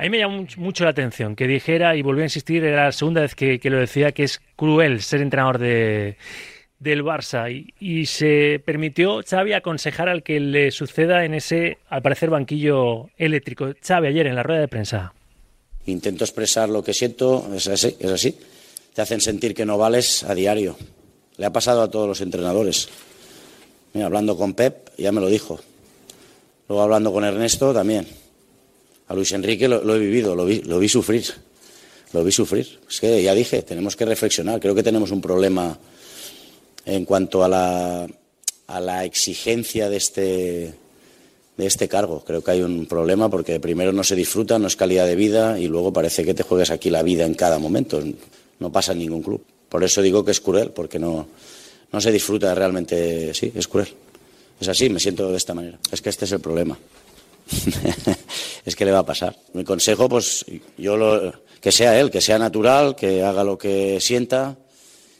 A 0.00 0.04
mí 0.04 0.08
me 0.08 0.18
llamó 0.18 0.46
mucho 0.56 0.84
la 0.84 0.90
atención 0.90 1.36
que 1.36 1.46
dijera, 1.46 1.94
y 1.94 2.00
volví 2.00 2.22
a 2.22 2.24
insistir, 2.24 2.64
era 2.64 2.86
la 2.86 2.92
segunda 2.92 3.20
vez 3.20 3.34
que, 3.34 3.60
lo 3.64 3.76
decía, 3.76 4.12
que 4.12 4.22
es 4.22 4.40
cruel 4.56 5.02
ser 5.02 5.20
entrenador 5.20 5.58
de, 5.58 6.16
del 6.78 7.04
Barça 7.04 7.52
y, 7.52 7.74
y, 7.78 8.06
se 8.06 8.62
permitió 8.64 9.20
Xavi 9.22 9.52
aconsejar 9.52 10.08
al 10.08 10.22
que 10.22 10.40
le 10.40 10.70
suceda 10.70 11.26
en 11.26 11.34
ese, 11.34 11.76
al 11.90 12.00
parecer, 12.00 12.30
banquillo 12.30 13.10
eléctrico. 13.18 13.74
Xavi, 13.86 14.06
ayer 14.06 14.26
en 14.26 14.36
la 14.36 14.42
rueda 14.42 14.60
de 14.60 14.68
prensa. 14.68 15.12
Intento 15.84 16.24
expresar 16.24 16.70
lo 16.70 16.82
que 16.82 16.94
siento, 16.94 17.46
es 17.54 17.68
así, 17.68 17.94
es 18.00 18.10
así. 18.10 18.38
Te 18.94 19.02
hacen 19.02 19.20
sentir 19.20 19.54
que 19.54 19.66
no 19.66 19.76
vales 19.76 20.24
a 20.24 20.34
diario. 20.34 20.78
Le 21.36 21.44
ha 21.44 21.52
pasado 21.52 21.82
a 21.82 21.90
todos 21.90 22.08
los 22.08 22.22
entrenadores. 22.22 22.88
Mira, 23.92 24.06
hablando 24.06 24.34
con 24.34 24.54
Pep, 24.54 24.96
ya 24.96 25.12
me 25.12 25.20
lo 25.20 25.26
dijo. 25.26 25.60
Luego 26.68 26.84
hablando 26.84 27.12
con 27.12 27.22
Ernesto, 27.22 27.74
también. 27.74 28.06
A 29.10 29.14
Luis 29.14 29.32
Enrique 29.32 29.66
lo, 29.66 29.96
he 29.96 29.98
vivido, 29.98 30.36
lo 30.36 30.44
vi, 30.44 30.62
lo 30.62 30.78
vi, 30.78 30.88
sufrir. 30.88 31.24
Lo 32.12 32.22
vi 32.22 32.30
sufrir. 32.30 32.78
Es 32.88 33.00
que 33.00 33.20
ya 33.20 33.34
dije, 33.34 33.60
tenemos 33.62 33.96
que 33.96 34.04
reflexionar. 34.04 34.60
Creo 34.60 34.72
que 34.72 34.84
tenemos 34.84 35.10
un 35.10 35.20
problema 35.20 35.76
en 36.84 37.04
cuanto 37.04 37.42
a 37.42 37.48
la, 37.48 38.06
a 38.68 38.80
la 38.80 39.04
exigencia 39.04 39.88
de 39.88 39.96
este, 39.96 40.74
de 41.56 41.66
este 41.66 41.88
cargo. 41.88 42.22
Creo 42.24 42.44
que 42.44 42.52
hay 42.52 42.62
un 42.62 42.86
problema 42.86 43.28
porque 43.28 43.58
primero 43.58 43.92
no 43.92 44.04
se 44.04 44.14
disfruta, 44.14 44.60
no 44.60 44.68
es 44.68 44.76
calidad 44.76 45.06
de 45.06 45.16
vida 45.16 45.58
y 45.58 45.66
luego 45.66 45.92
parece 45.92 46.24
que 46.24 46.32
te 46.32 46.44
juegas 46.44 46.70
aquí 46.70 46.88
la 46.88 47.02
vida 47.02 47.26
en 47.26 47.34
cada 47.34 47.58
momento. 47.58 48.00
No 48.60 48.70
pasa 48.70 48.92
en 48.92 49.00
ningún 49.00 49.22
club. 49.22 49.44
Por 49.68 49.82
eso 49.82 50.02
digo 50.02 50.24
que 50.24 50.30
es 50.30 50.40
cruel, 50.40 50.70
porque 50.70 51.00
no, 51.00 51.26
no 51.90 52.00
se 52.00 52.12
disfruta 52.12 52.54
realmente. 52.54 53.34
Sí, 53.34 53.50
es 53.56 53.66
cruel. 53.66 53.88
Es 54.60 54.68
así, 54.68 54.88
me 54.88 55.00
siento 55.00 55.32
de 55.32 55.36
esta 55.36 55.52
manera. 55.52 55.80
Es 55.90 56.00
que 56.00 56.10
este 56.10 56.26
es 56.26 56.30
el 56.30 56.40
problema. 56.40 56.78
es 58.64 58.76
que 58.76 58.84
le 58.84 58.92
va 58.92 59.00
a 59.00 59.06
pasar. 59.06 59.36
Mi 59.52 59.64
consejo, 59.64 60.08
pues 60.08 60.44
yo 60.76 60.96
lo, 60.96 61.32
que 61.60 61.72
sea 61.72 61.98
él, 62.00 62.10
que 62.10 62.20
sea 62.20 62.38
natural, 62.38 62.96
que 62.96 63.22
haga 63.22 63.44
lo 63.44 63.58
que 63.58 64.00
sienta 64.00 64.56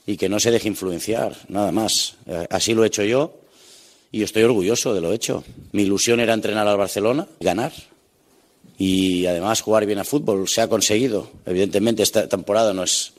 y 0.07 0.17
que 0.17 0.29
no 0.29 0.41
se 0.41 0.51
deje 0.51 0.69
influenciar, 0.69 1.37
nada 1.49 1.73
más. 1.73 2.17
Así 2.49 2.75
lo 2.75 2.85
he 2.85 2.89
hecho 2.89 3.03
yo 3.03 3.41
y 4.13 4.23
estoy 4.23 4.43
orgulloso 4.43 4.95
de 4.95 5.01
lo 5.01 5.13
hecho. 5.13 5.45
Mi 5.73 5.83
ilusión 5.83 6.21
era 6.21 6.35
entrenar 6.35 6.67
al 6.67 6.77
Barcelona, 6.79 7.27
ganar 7.41 7.73
y 8.79 9.27
además 9.27 9.61
jugar 9.61 9.87
bien 9.87 9.99
a 9.99 10.05
fútbol. 10.05 10.49
Se 10.49 10.63
ha 10.63 10.69
conseguido. 10.69 11.31
Evidentemente 11.47 12.03
esta 12.03 12.29
temporada 12.29 12.73
no 12.73 12.83
es, 12.83 13.13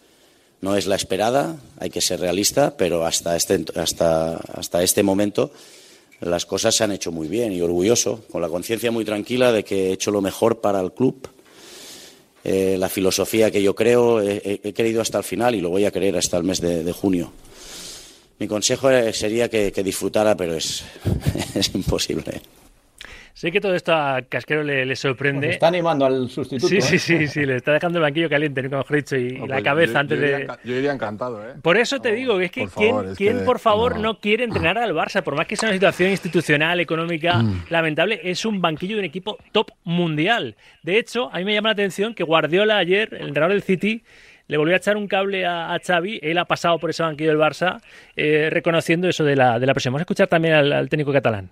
no 0.60 0.76
es 0.76 0.88
la 0.88 0.96
esperada, 0.96 1.58
hay 1.78 1.90
que 1.92 2.02
ser 2.02 2.20
realista, 2.20 2.76
pero 2.76 3.06
hasta 3.06 3.36
este, 3.36 3.64
hasta, 3.76 4.38
hasta 4.38 4.84
este 4.84 5.04
momento 5.04 5.52
las 6.22 6.46
cosas 6.46 6.76
se 6.76 6.84
han 6.84 6.92
hecho 6.92 7.12
muy 7.12 7.28
bien 7.28 7.52
y 7.52 7.62
orgulloso, 7.62 8.24
con 8.32 8.42
la 8.42 8.50
conciencia 8.50 8.92
muy 8.92 9.04
tranquila 9.04 9.52
de 9.52 9.64
que 9.64 9.90
he 9.90 9.94
hecho 9.94 10.12
lo 10.12 10.22
mejor 10.22 10.62
para 10.62 10.80
el 10.80 10.92
club. 10.92 11.28
Eh, 12.44 12.76
la 12.80 12.90
filosofía 12.90 13.52
que 13.52 13.62
yo 13.62 13.76
creo 13.76 14.22
he, 14.22 14.62
he, 14.64 14.74
querido 14.74 15.02
hasta 15.02 15.18
el 15.18 15.24
final 15.24 15.54
y 15.54 15.62
lo 15.62 15.70
voy 15.70 15.86
a 15.86 15.92
querer 15.92 16.18
hasta 16.18 16.38
el 16.38 16.44
mes 16.44 16.62
de, 16.62 16.84
de 16.84 16.92
junio. 16.92 17.32
Mi 18.40 18.48
consejo 18.48 18.90
sería 19.14 19.50
que, 19.50 19.72
que 19.72 19.84
disfrutara, 19.84 20.36
pero 20.36 20.56
es, 20.56 20.84
es 21.56 21.74
imposible. 21.76 22.42
Sé 23.42 23.52
que 23.52 23.60
todo 23.60 23.74
esto 23.74 23.92
a 23.92 24.22
Casquero 24.22 24.62
le, 24.64 24.86
le 24.86 24.96
sorprende. 24.96 25.48
Pues 25.48 25.56
está 25.56 25.68
animando 25.70 26.06
al 26.06 26.30
sustituto. 26.30 26.68
Sí, 26.68 26.78
¿eh? 26.78 26.82
sí, 26.82 27.00
sí, 27.00 27.26
sí, 27.26 27.44
le 27.44 27.56
está 27.56 27.74
dejando 27.74 27.98
el 27.98 28.04
banquillo 28.04 28.30
caliente, 28.30 28.62
nunca 28.62 28.78
mejor 28.78 28.96
dicho, 28.98 29.18
y 29.18 29.32
No, 29.32 29.48
la 29.48 29.56
pues 29.56 29.64
cabeza 29.64 29.94
yo, 29.94 30.00
antes 30.00 30.20
yo 30.20 30.26
de. 30.28 30.32
iría, 30.44 30.60
yo 30.64 30.76
iría 30.76 30.92
encantado, 30.94 31.44
¿eh? 31.50 31.54
Por 31.60 31.76
eso 31.78 32.00
te 32.00 32.10
No, 32.12 32.16
digo, 32.18 32.40
es 32.40 32.52
que 32.52 32.66
por 32.66 32.74
¿quién, 32.74 32.90
favor, 32.92 33.06
es 33.08 33.18
quién 33.18 33.40
que 33.40 33.44
por 33.44 33.58
favor, 33.58 33.96
no. 33.96 34.02
no. 34.02 34.20
quiere 34.20 34.44
entrenar 34.44 34.78
al 34.78 34.94
Barça? 34.94 35.24
Por 35.24 35.36
más 35.36 35.48
que 35.48 35.56
sea 35.56 35.70
una 35.70 35.74
situación 35.76 36.12
institucional, 36.12 36.80
económica 36.80 37.38
Mm. 37.42 37.64
lamentable, 37.72 38.20
es 38.24 38.46
un 38.46 38.62
banquillo 38.62 38.94
de 38.98 39.00
un 39.00 39.06
equipo 39.06 39.40
top 39.52 39.72
mundial. 39.86 40.56
De 40.84 41.00
hecho, 41.00 41.34
a 41.34 41.40
mí 41.40 41.44
me 41.46 41.56
llama 41.56 41.70
la 41.70 41.74
atención 41.74 42.14
que 42.14 42.24
Guardiola 42.24 42.78
ayer, 42.78 43.10
el 43.16 43.28
entrenador 43.30 43.54
del 43.54 43.64
City, 43.64 44.04
le 44.48 44.58
volvió 44.58 44.76
a 44.76 44.78
echar 44.78 44.98
un 44.98 45.08
cable 45.08 45.48
a, 45.48 45.74
a 45.74 45.80
Xavi. 45.80 46.20
Él 46.22 46.38
ha 46.38 46.46
pasado 46.46 46.78
por 46.78 46.92
ese 46.92 47.02
banquillo 47.02 47.30
del 47.32 47.40
Barça, 47.40 47.80
eh, 48.16 48.50
reconociendo 48.52 49.08
eso 49.10 49.24
de 49.24 49.36
la, 49.36 49.58
de 49.58 49.66
la 49.66 49.74
presión. 49.74 49.94
Vamos 49.94 50.02
a 50.02 50.04
escuchar 50.04 50.28
también 50.28 50.54
al, 50.54 50.72
al 50.74 50.90
técnico 50.90 51.12
catalán. 51.12 51.50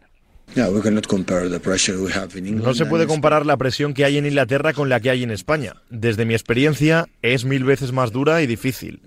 No 0.56 2.74
se 2.74 2.86
puede 2.86 3.08
comparar 3.08 3.46
la 3.46 3.58
presión 3.58 3.94
que 3.94 4.06
hay 4.06 4.18
en 4.18 4.26
Inglaterra 4.26 4.74
con 4.74 4.90
la 4.90 5.00
que 5.00 5.10
hay 5.10 5.24
en 5.24 5.32
España. 5.32 5.76
Desde 5.90 6.26
mi 6.26 6.34
experiencia, 6.34 7.08
es 7.22 7.46
mil 7.46 7.64
veces 7.64 7.92
más 7.92 8.12
dura 8.12 8.42
y 8.42 8.48
difícil. 8.48 9.02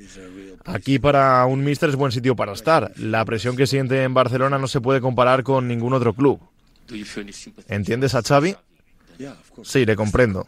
Aquí 0.65 0.99
para 0.99 1.45
un 1.47 1.65
míster 1.65 1.89
es 1.89 1.97
buen 1.97 2.13
sitio 2.13 2.37
para 2.37 2.53
estar. 2.53 2.93
La 2.97 3.25
presión 3.25 3.57
que 3.57 3.67
siente 3.67 4.05
en 4.05 4.15
Barcelona 4.15 4.59
no 4.59 4.69
se 4.69 4.81
puede 4.81 5.01
comparar 5.01 5.43
con 5.43 5.67
ningún 5.67 5.93
otro 5.93 6.15
club. 6.15 6.41
¿Entiendes 7.69 8.15
a 8.15 8.23
Xavi? 8.23 8.55
Sí, 9.63 9.85
le 9.85 9.97
comprendo. 9.97 10.47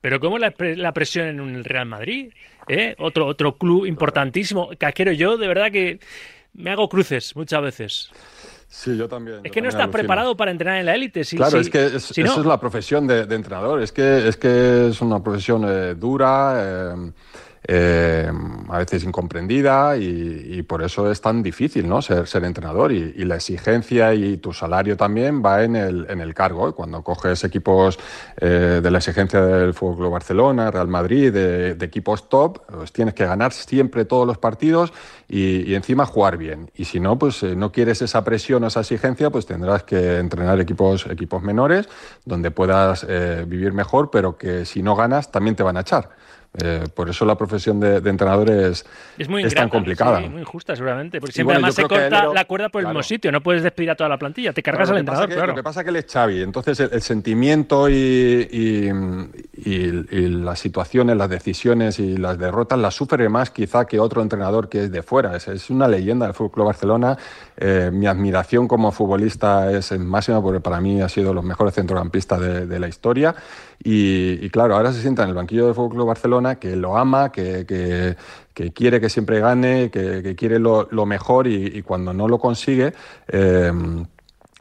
Pero 0.00 0.20
¿cómo 0.20 0.38
la, 0.38 0.54
la 0.58 0.92
presión 0.92 1.26
en 1.26 1.40
el 1.40 1.64
Real 1.64 1.86
Madrid? 1.86 2.32
¿Eh? 2.68 2.94
Otro, 2.98 3.26
otro 3.26 3.56
club 3.56 3.86
importantísimo. 3.86 4.70
Casquero, 4.78 5.12
yo 5.12 5.36
de 5.36 5.48
verdad 5.48 5.72
que 5.72 5.98
me 6.52 6.70
hago 6.70 6.88
cruces 6.88 7.34
muchas 7.34 7.62
veces. 7.62 8.10
Sí, 8.70 8.96
yo 8.96 9.08
también. 9.08 9.40
Es 9.44 9.50
que 9.50 9.62
no 9.62 9.68
estás 9.70 9.88
preparado 9.88 10.36
para 10.36 10.50
entrenar 10.50 10.78
en 10.78 10.86
la 10.86 10.94
élite. 10.94 11.22
claro, 11.24 11.58
es 11.58 11.70
que 11.70 11.86
eso 11.86 12.20
es 12.20 12.46
la 12.46 12.60
profesión 12.60 13.06
de, 13.06 13.22
entrenador. 13.22 13.82
Es 13.82 13.92
que 13.92 14.28
es, 14.28 14.36
que 14.36 14.88
es 14.88 15.00
una 15.00 15.22
profesión 15.22 15.64
eh, 15.66 15.94
dura. 15.94 16.54
Eh, 16.58 17.12
eh, 17.66 18.30
a 18.68 18.78
veces 18.78 19.04
incomprendida 19.04 19.96
y, 19.96 20.62
por 20.62 20.82
eso 20.82 21.10
es 21.10 21.20
tan 21.20 21.42
difícil 21.42 21.88
¿no? 21.88 22.02
ser, 22.02 22.44
entrenador 22.44 22.92
y, 22.92 23.24
la 23.24 23.36
exigencia 23.36 24.14
y 24.14 24.38
tu 24.38 24.52
salario 24.52 24.96
también 24.96 25.42
va 25.44 25.62
en 25.62 25.76
el, 25.76 26.06
en 26.08 26.20
el 26.20 26.34
cargo. 26.34 26.74
Cuando 26.74 27.02
coges 27.02 27.44
equipos 27.44 27.98
eh, 28.40 28.80
de 28.82 28.90
la 28.90 28.98
exigencia 28.98 29.40
del 29.40 29.74
Fútbol 29.74 30.10
Barcelona, 30.10 30.70
Real 30.70 30.88
Madrid, 30.88 31.32
de, 31.32 31.76
equipos 31.80 32.28
top, 32.28 32.60
pues 32.70 32.92
tienes 32.92 33.14
que 33.14 33.24
ganar 33.24 33.52
siempre 33.52 34.04
todos 34.04 34.26
los 34.26 34.38
partidos 34.38 34.92
y, 35.28 35.74
encima 35.74 36.06
jugar 36.06 36.36
bien. 36.36 36.70
Y 36.74 36.84
si 36.84 37.00
no, 37.00 37.18
pues 37.18 37.42
eh, 37.42 37.54
no 37.54 37.72
quieres 37.72 38.02
esa 38.02 38.24
presión 38.24 38.64
o 38.64 38.66
esa 38.66 38.80
exigencia, 38.80 39.30
pues 39.30 39.46
tendrás 39.46 39.84
que 39.84 40.18
entrenar 40.18 40.60
equipos, 40.60 41.06
equipos 41.06 41.42
menores 41.42 41.88
donde 42.24 42.50
puedas 42.50 43.06
vivir 43.46 43.72
mejor, 43.72 44.10
pero 44.10 44.36
que 44.36 44.64
si 44.64 44.82
no 44.82 44.96
ganas 44.96 45.30
también 45.30 45.56
te 45.56 45.62
van 45.62 45.76
a 45.76 45.80
echar. 45.80 46.10
Eh, 46.62 46.84
por 46.94 47.10
eso 47.10 47.26
la 47.26 47.36
profesión 47.36 47.78
de, 47.78 47.96
entrenador 47.96 48.50
es, 48.50 48.84
es, 49.18 49.28
muy 49.28 49.46
tan 49.50 49.68
complicada. 49.68 50.20
muy 50.20 50.40
injusta 50.40 50.74
seguramente, 50.74 51.20
porque 51.20 51.34
siempre 51.34 51.54
además 51.54 51.74
se 51.74 51.82
corta 51.82 52.26
la 52.32 52.44
cuerda 52.46 52.70
por 52.70 52.80
el 52.80 52.86
mismo 52.88 53.02
sitio, 53.02 53.30
no 53.30 53.42
puedes 53.42 53.62
despedir 53.62 53.90
a 53.90 53.94
toda 53.94 54.08
la 54.08 54.18
plantilla, 54.18 54.52
te 54.54 54.62
cargas 54.62 54.88
al 54.90 54.98
entrenador, 54.98 55.48
Lo 55.48 55.54
que 55.54 55.62
pasa 55.62 55.80
es 55.80 55.84
que 55.84 55.90
él 55.90 55.96
es 55.96 56.06
Xavi, 56.10 56.42
entonces 56.42 56.80
el, 56.80 57.02
sentimiento 57.02 57.88
y, 57.90 58.48
y, 58.50 58.90
las 60.28 60.58
situaciones, 60.58 61.16
las 61.16 61.28
decisiones 61.28 61.98
y 61.98 62.16
las 62.16 62.38
derrotas 62.38 62.78
las 62.78 62.94
sufre 62.94 63.28
más 63.28 63.50
quizá 63.50 63.84
que 63.86 64.00
otro 64.00 64.22
entrenador 64.22 64.68
que 64.68 64.84
es 64.84 64.90
de 64.90 65.02
fuera. 65.02 65.36
Es, 65.36 65.70
una 65.70 65.86
leyenda 65.86 66.26
del 66.26 66.34
Fútbol 66.34 66.64
Barcelona. 66.64 67.16
Eh, 67.56 67.90
mi 67.92 68.06
admiración 68.06 68.66
como 68.66 68.90
futbolista 68.90 69.70
es 69.70 69.96
máxima 69.98 70.40
porque 70.42 70.60
para 70.60 70.80
mí 70.80 71.02
ha 71.02 71.08
sido 71.08 71.34
los 71.34 71.44
mejores 71.44 71.74
centrocampistas 71.74 72.40
de 72.40 72.78
la 72.78 72.88
historia. 72.88 73.34
Y, 73.82 74.50
claro, 74.50 74.74
ahora 74.74 74.92
se 74.92 75.00
sienta 75.00 75.22
en 75.22 75.28
el 75.28 75.34
banquillo 75.34 75.66
del 75.66 75.74
Fútbol 75.74 76.06
Barcelona, 76.06 76.56
que 76.56 76.74
lo 76.74 76.96
ama, 76.96 77.30
que, 77.30 77.64
que, 78.52 78.72
quiere 78.72 79.00
que 79.00 79.08
siempre 79.08 79.40
gane, 79.40 79.90
que, 79.90 80.34
quiere 80.36 80.58
lo, 80.58 81.06
mejor 81.06 81.46
y, 81.46 81.82
cuando 81.82 82.12
no 82.12 82.28
lo 82.28 82.38
consigue, 82.38 82.92
eh, 83.28 83.72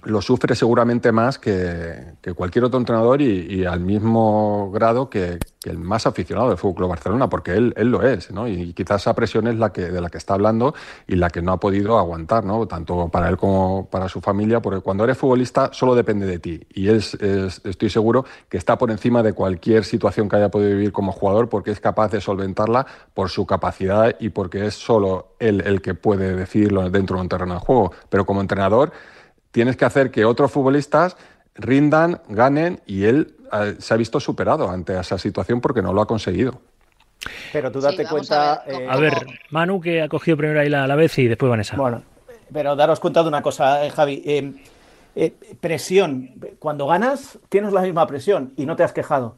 lo 0.08 0.22
sufre 0.22 0.56
seguramente 0.56 1.12
más 1.12 1.38
que, 1.38 2.16
cualquier 2.36 2.66
otro 2.66 2.80
entrenador 2.80 3.22
y, 3.22 3.66
al 3.66 3.80
mismo 3.80 4.72
grado 4.72 5.10
que, 5.10 5.40
el 5.66 5.80
más 5.80 6.08
aficionado 6.08 6.48
del 6.48 6.58
Fútbol 6.58 6.88
Barcelona, 6.88 7.30
porque 7.30 7.52
él, 7.52 7.74
él 7.76 7.90
lo 7.90 8.02
es, 8.02 8.32
¿no? 8.32 8.48
Y 8.48 8.72
quizás 8.72 9.02
esa 9.02 9.14
presión 9.14 9.48
es 9.48 9.56
la 9.56 9.74
que, 9.74 9.90
de 9.90 10.00
la 10.00 10.10
que 10.10 10.18
está 10.18 10.36
hablando 10.36 10.74
y 11.08 11.16
la 11.16 11.30
que 11.30 11.42
no 11.42 11.52
ha 11.52 11.60
podido 11.60 12.00
aguantar, 12.00 12.46
¿no? 12.46 12.66
Tanto 12.68 13.10
para 13.10 13.28
él 13.28 13.36
como 13.36 13.90
para 13.90 14.08
su 14.08 14.22
familia, 14.22 14.62
porque 14.62 14.80
cuando 14.80 15.04
eres 15.04 15.18
futbolista 15.18 15.72
solo 15.74 15.94
depende 15.94 16.26
de 16.26 16.40
ti. 16.40 16.62
Y 16.74 16.88
es, 16.88 17.16
estoy 17.16 17.90
seguro 17.90 18.24
que 18.48 18.58
está 18.58 18.78
por 18.78 18.92
encima 18.92 19.24
de 19.24 19.34
cualquier 19.34 19.84
situación 19.84 20.30
que 20.30 20.38
haya 20.38 20.50
podido 20.50 20.70
vivir 20.70 20.94
como 20.94 21.12
jugador, 21.12 21.50
porque 21.50 21.72
es 21.72 21.82
capaz 21.82 22.12
de 22.12 22.22
solventarla 22.22 22.88
por 23.14 23.30
su 23.30 23.46
capacidad 23.46 24.16
y 24.22 24.30
porque 24.30 24.68
es 24.68 24.76
solo 24.76 25.36
él 25.40 25.62
el 25.66 25.82
que 25.82 25.96
puede 25.96 26.34
decidirlo 26.34 26.90
dentro 26.90 27.18
de 27.18 27.24
un 27.24 27.30
terreno 27.30 27.56
de 27.56 27.60
juego. 27.60 27.92
Pero 28.10 28.26
como 28.26 28.40
entrenador 28.40 28.94
tienes 29.58 29.76
que 29.76 29.86
hacer 29.86 30.12
que 30.12 30.24
otros 30.24 30.52
futbolistas 30.52 31.18
rindan, 31.56 32.22
ganen 32.30 32.80
y 32.86 33.06
él 33.06 33.34
eh, 33.52 33.74
se 33.80 33.92
ha 33.92 33.98
visto 33.98 34.20
superado 34.20 34.70
ante 34.70 34.96
esa 35.00 35.18
situación 35.18 35.62
porque 35.62 35.82
no 35.82 35.94
lo 35.94 36.02
ha 36.02 36.06
conseguido. 36.06 36.62
Pero 37.52 37.72
tú 37.72 37.82
date 37.82 38.06
cuenta. 38.06 38.54
A 38.54 38.66
ver, 38.68 38.82
eh, 38.82 38.88
a 38.88 38.98
ver, 38.98 39.14
Manu 39.50 39.82
que 39.82 40.04
ha 40.04 40.10
cogido 40.10 40.38
primero 40.38 40.60
ahí 40.60 40.70
la, 40.70 40.86
la 40.86 40.96
vez 40.96 41.18
y 41.18 41.28
después 41.28 41.50
Vanessa. 41.50 41.76
Bueno, 41.76 42.04
pero 42.54 42.76
daros 42.76 43.00
cuenta 43.00 43.24
de 43.24 43.30
una 43.30 43.42
cosa, 43.42 43.84
eh, 43.84 43.90
Javi. 43.90 44.62
presión. 45.60 46.36
Cuando 46.60 46.86
ganas, 46.86 47.40
tienes 47.50 47.74
la 47.74 47.82
misma 47.82 48.06
presión 48.06 48.54
y 48.58 48.68
no 48.68 48.76
te 48.76 48.84
has 48.84 48.94
quejado. 48.94 49.38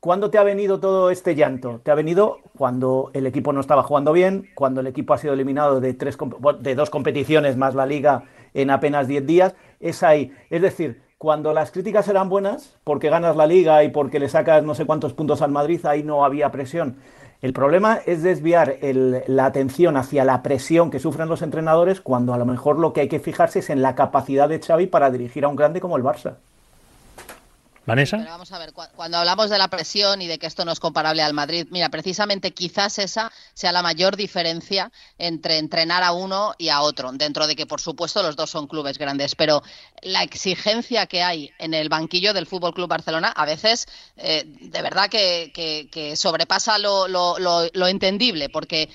¿Cuándo 0.00 0.30
te 0.30 0.38
ha 0.38 0.42
venido 0.42 0.80
todo 0.80 1.10
este 1.12 1.36
llanto? 1.36 1.80
Te 1.84 1.92
ha 1.92 1.94
venido 1.94 2.38
cuando 2.58 3.12
el 3.14 3.24
equipo 3.24 3.52
no 3.52 3.60
estaba 3.60 3.84
jugando 3.84 4.12
bien, 4.12 4.48
cuando 4.56 4.80
el 4.80 4.88
equipo 4.88 5.14
ha 5.14 5.18
sido 5.18 5.34
eliminado 5.34 5.78
de, 5.78 5.94
tres, 5.94 6.18
de 6.58 6.74
dos 6.74 6.90
competiciones 6.90 7.56
más 7.56 7.76
la 7.76 7.86
liga 7.86 8.24
en 8.54 8.70
apenas 8.70 9.08
10 9.08 9.26
días, 9.26 9.54
es 9.80 10.02
ahí. 10.02 10.32
Es 10.50 10.62
decir, 10.62 11.02
cuando 11.18 11.52
las 11.52 11.70
críticas 11.70 12.08
eran 12.08 12.28
buenas, 12.28 12.78
porque 12.84 13.10
ganas 13.10 13.36
la 13.36 13.46
liga 13.46 13.84
y 13.84 13.90
porque 13.90 14.18
le 14.18 14.28
sacas 14.28 14.62
no 14.62 14.74
sé 14.74 14.86
cuántos 14.86 15.12
puntos 15.12 15.42
al 15.42 15.50
Madrid, 15.50 15.84
ahí 15.84 16.02
no 16.02 16.24
había 16.24 16.50
presión. 16.50 16.96
El 17.42 17.54
problema 17.54 17.98
es 18.04 18.22
desviar 18.22 18.76
la 18.82 19.46
atención 19.46 19.96
hacia 19.96 20.24
la 20.24 20.42
presión 20.42 20.90
que 20.90 20.98
sufren 20.98 21.28
los 21.28 21.40
entrenadores 21.40 22.02
cuando 22.02 22.34
a 22.34 22.38
lo 22.38 22.44
mejor 22.44 22.78
lo 22.78 22.92
que 22.92 23.00
hay 23.00 23.08
que 23.08 23.20
fijarse 23.20 23.60
es 23.60 23.70
en 23.70 23.80
la 23.80 23.94
capacidad 23.94 24.48
de 24.48 24.60
Xavi 24.60 24.86
para 24.86 25.10
dirigir 25.10 25.44
a 25.44 25.48
un 25.48 25.56
grande 25.56 25.80
como 25.80 25.96
el 25.96 26.02
Barça. 26.02 26.36
Vanessa. 27.90 28.18
vamos 28.18 28.52
a 28.52 28.58
ver, 28.58 28.72
cuando 28.72 29.18
hablamos 29.18 29.50
de 29.50 29.58
la 29.58 29.68
presión 29.68 30.22
y 30.22 30.28
de 30.28 30.38
que 30.38 30.46
esto 30.46 30.64
no 30.64 30.70
es 30.70 30.78
comparable 30.78 31.22
al 31.22 31.34
Madrid, 31.34 31.66
mira, 31.70 31.88
precisamente 31.88 32.52
quizás 32.52 32.98
esa 32.98 33.32
sea 33.52 33.72
la 33.72 33.82
mayor 33.82 34.16
diferencia 34.16 34.92
entre 35.18 35.58
entrenar 35.58 36.04
a 36.04 36.12
uno 36.12 36.54
y 36.56 36.68
a 36.68 36.82
otro, 36.82 37.10
dentro 37.12 37.46
de 37.48 37.56
que 37.56 37.66
por 37.66 37.80
supuesto 37.80 38.22
los 38.22 38.36
dos 38.36 38.48
son 38.48 38.68
clubes 38.68 38.96
grandes, 38.96 39.34
pero 39.34 39.62
la 40.02 40.22
exigencia 40.22 41.06
que 41.06 41.22
hay 41.22 41.50
en 41.58 41.74
el 41.74 41.88
banquillo 41.88 42.32
del 42.32 42.46
Fútbol 42.46 42.74
Club 42.74 42.88
Barcelona 42.88 43.32
a 43.34 43.44
veces 43.44 43.88
eh, 44.16 44.44
de 44.46 44.82
verdad 44.82 45.10
que, 45.10 46.12
sobrepasa 46.14 46.78
lo, 46.78 47.08
lo 47.08 47.86
entendible, 47.88 48.48
porque 48.48 48.88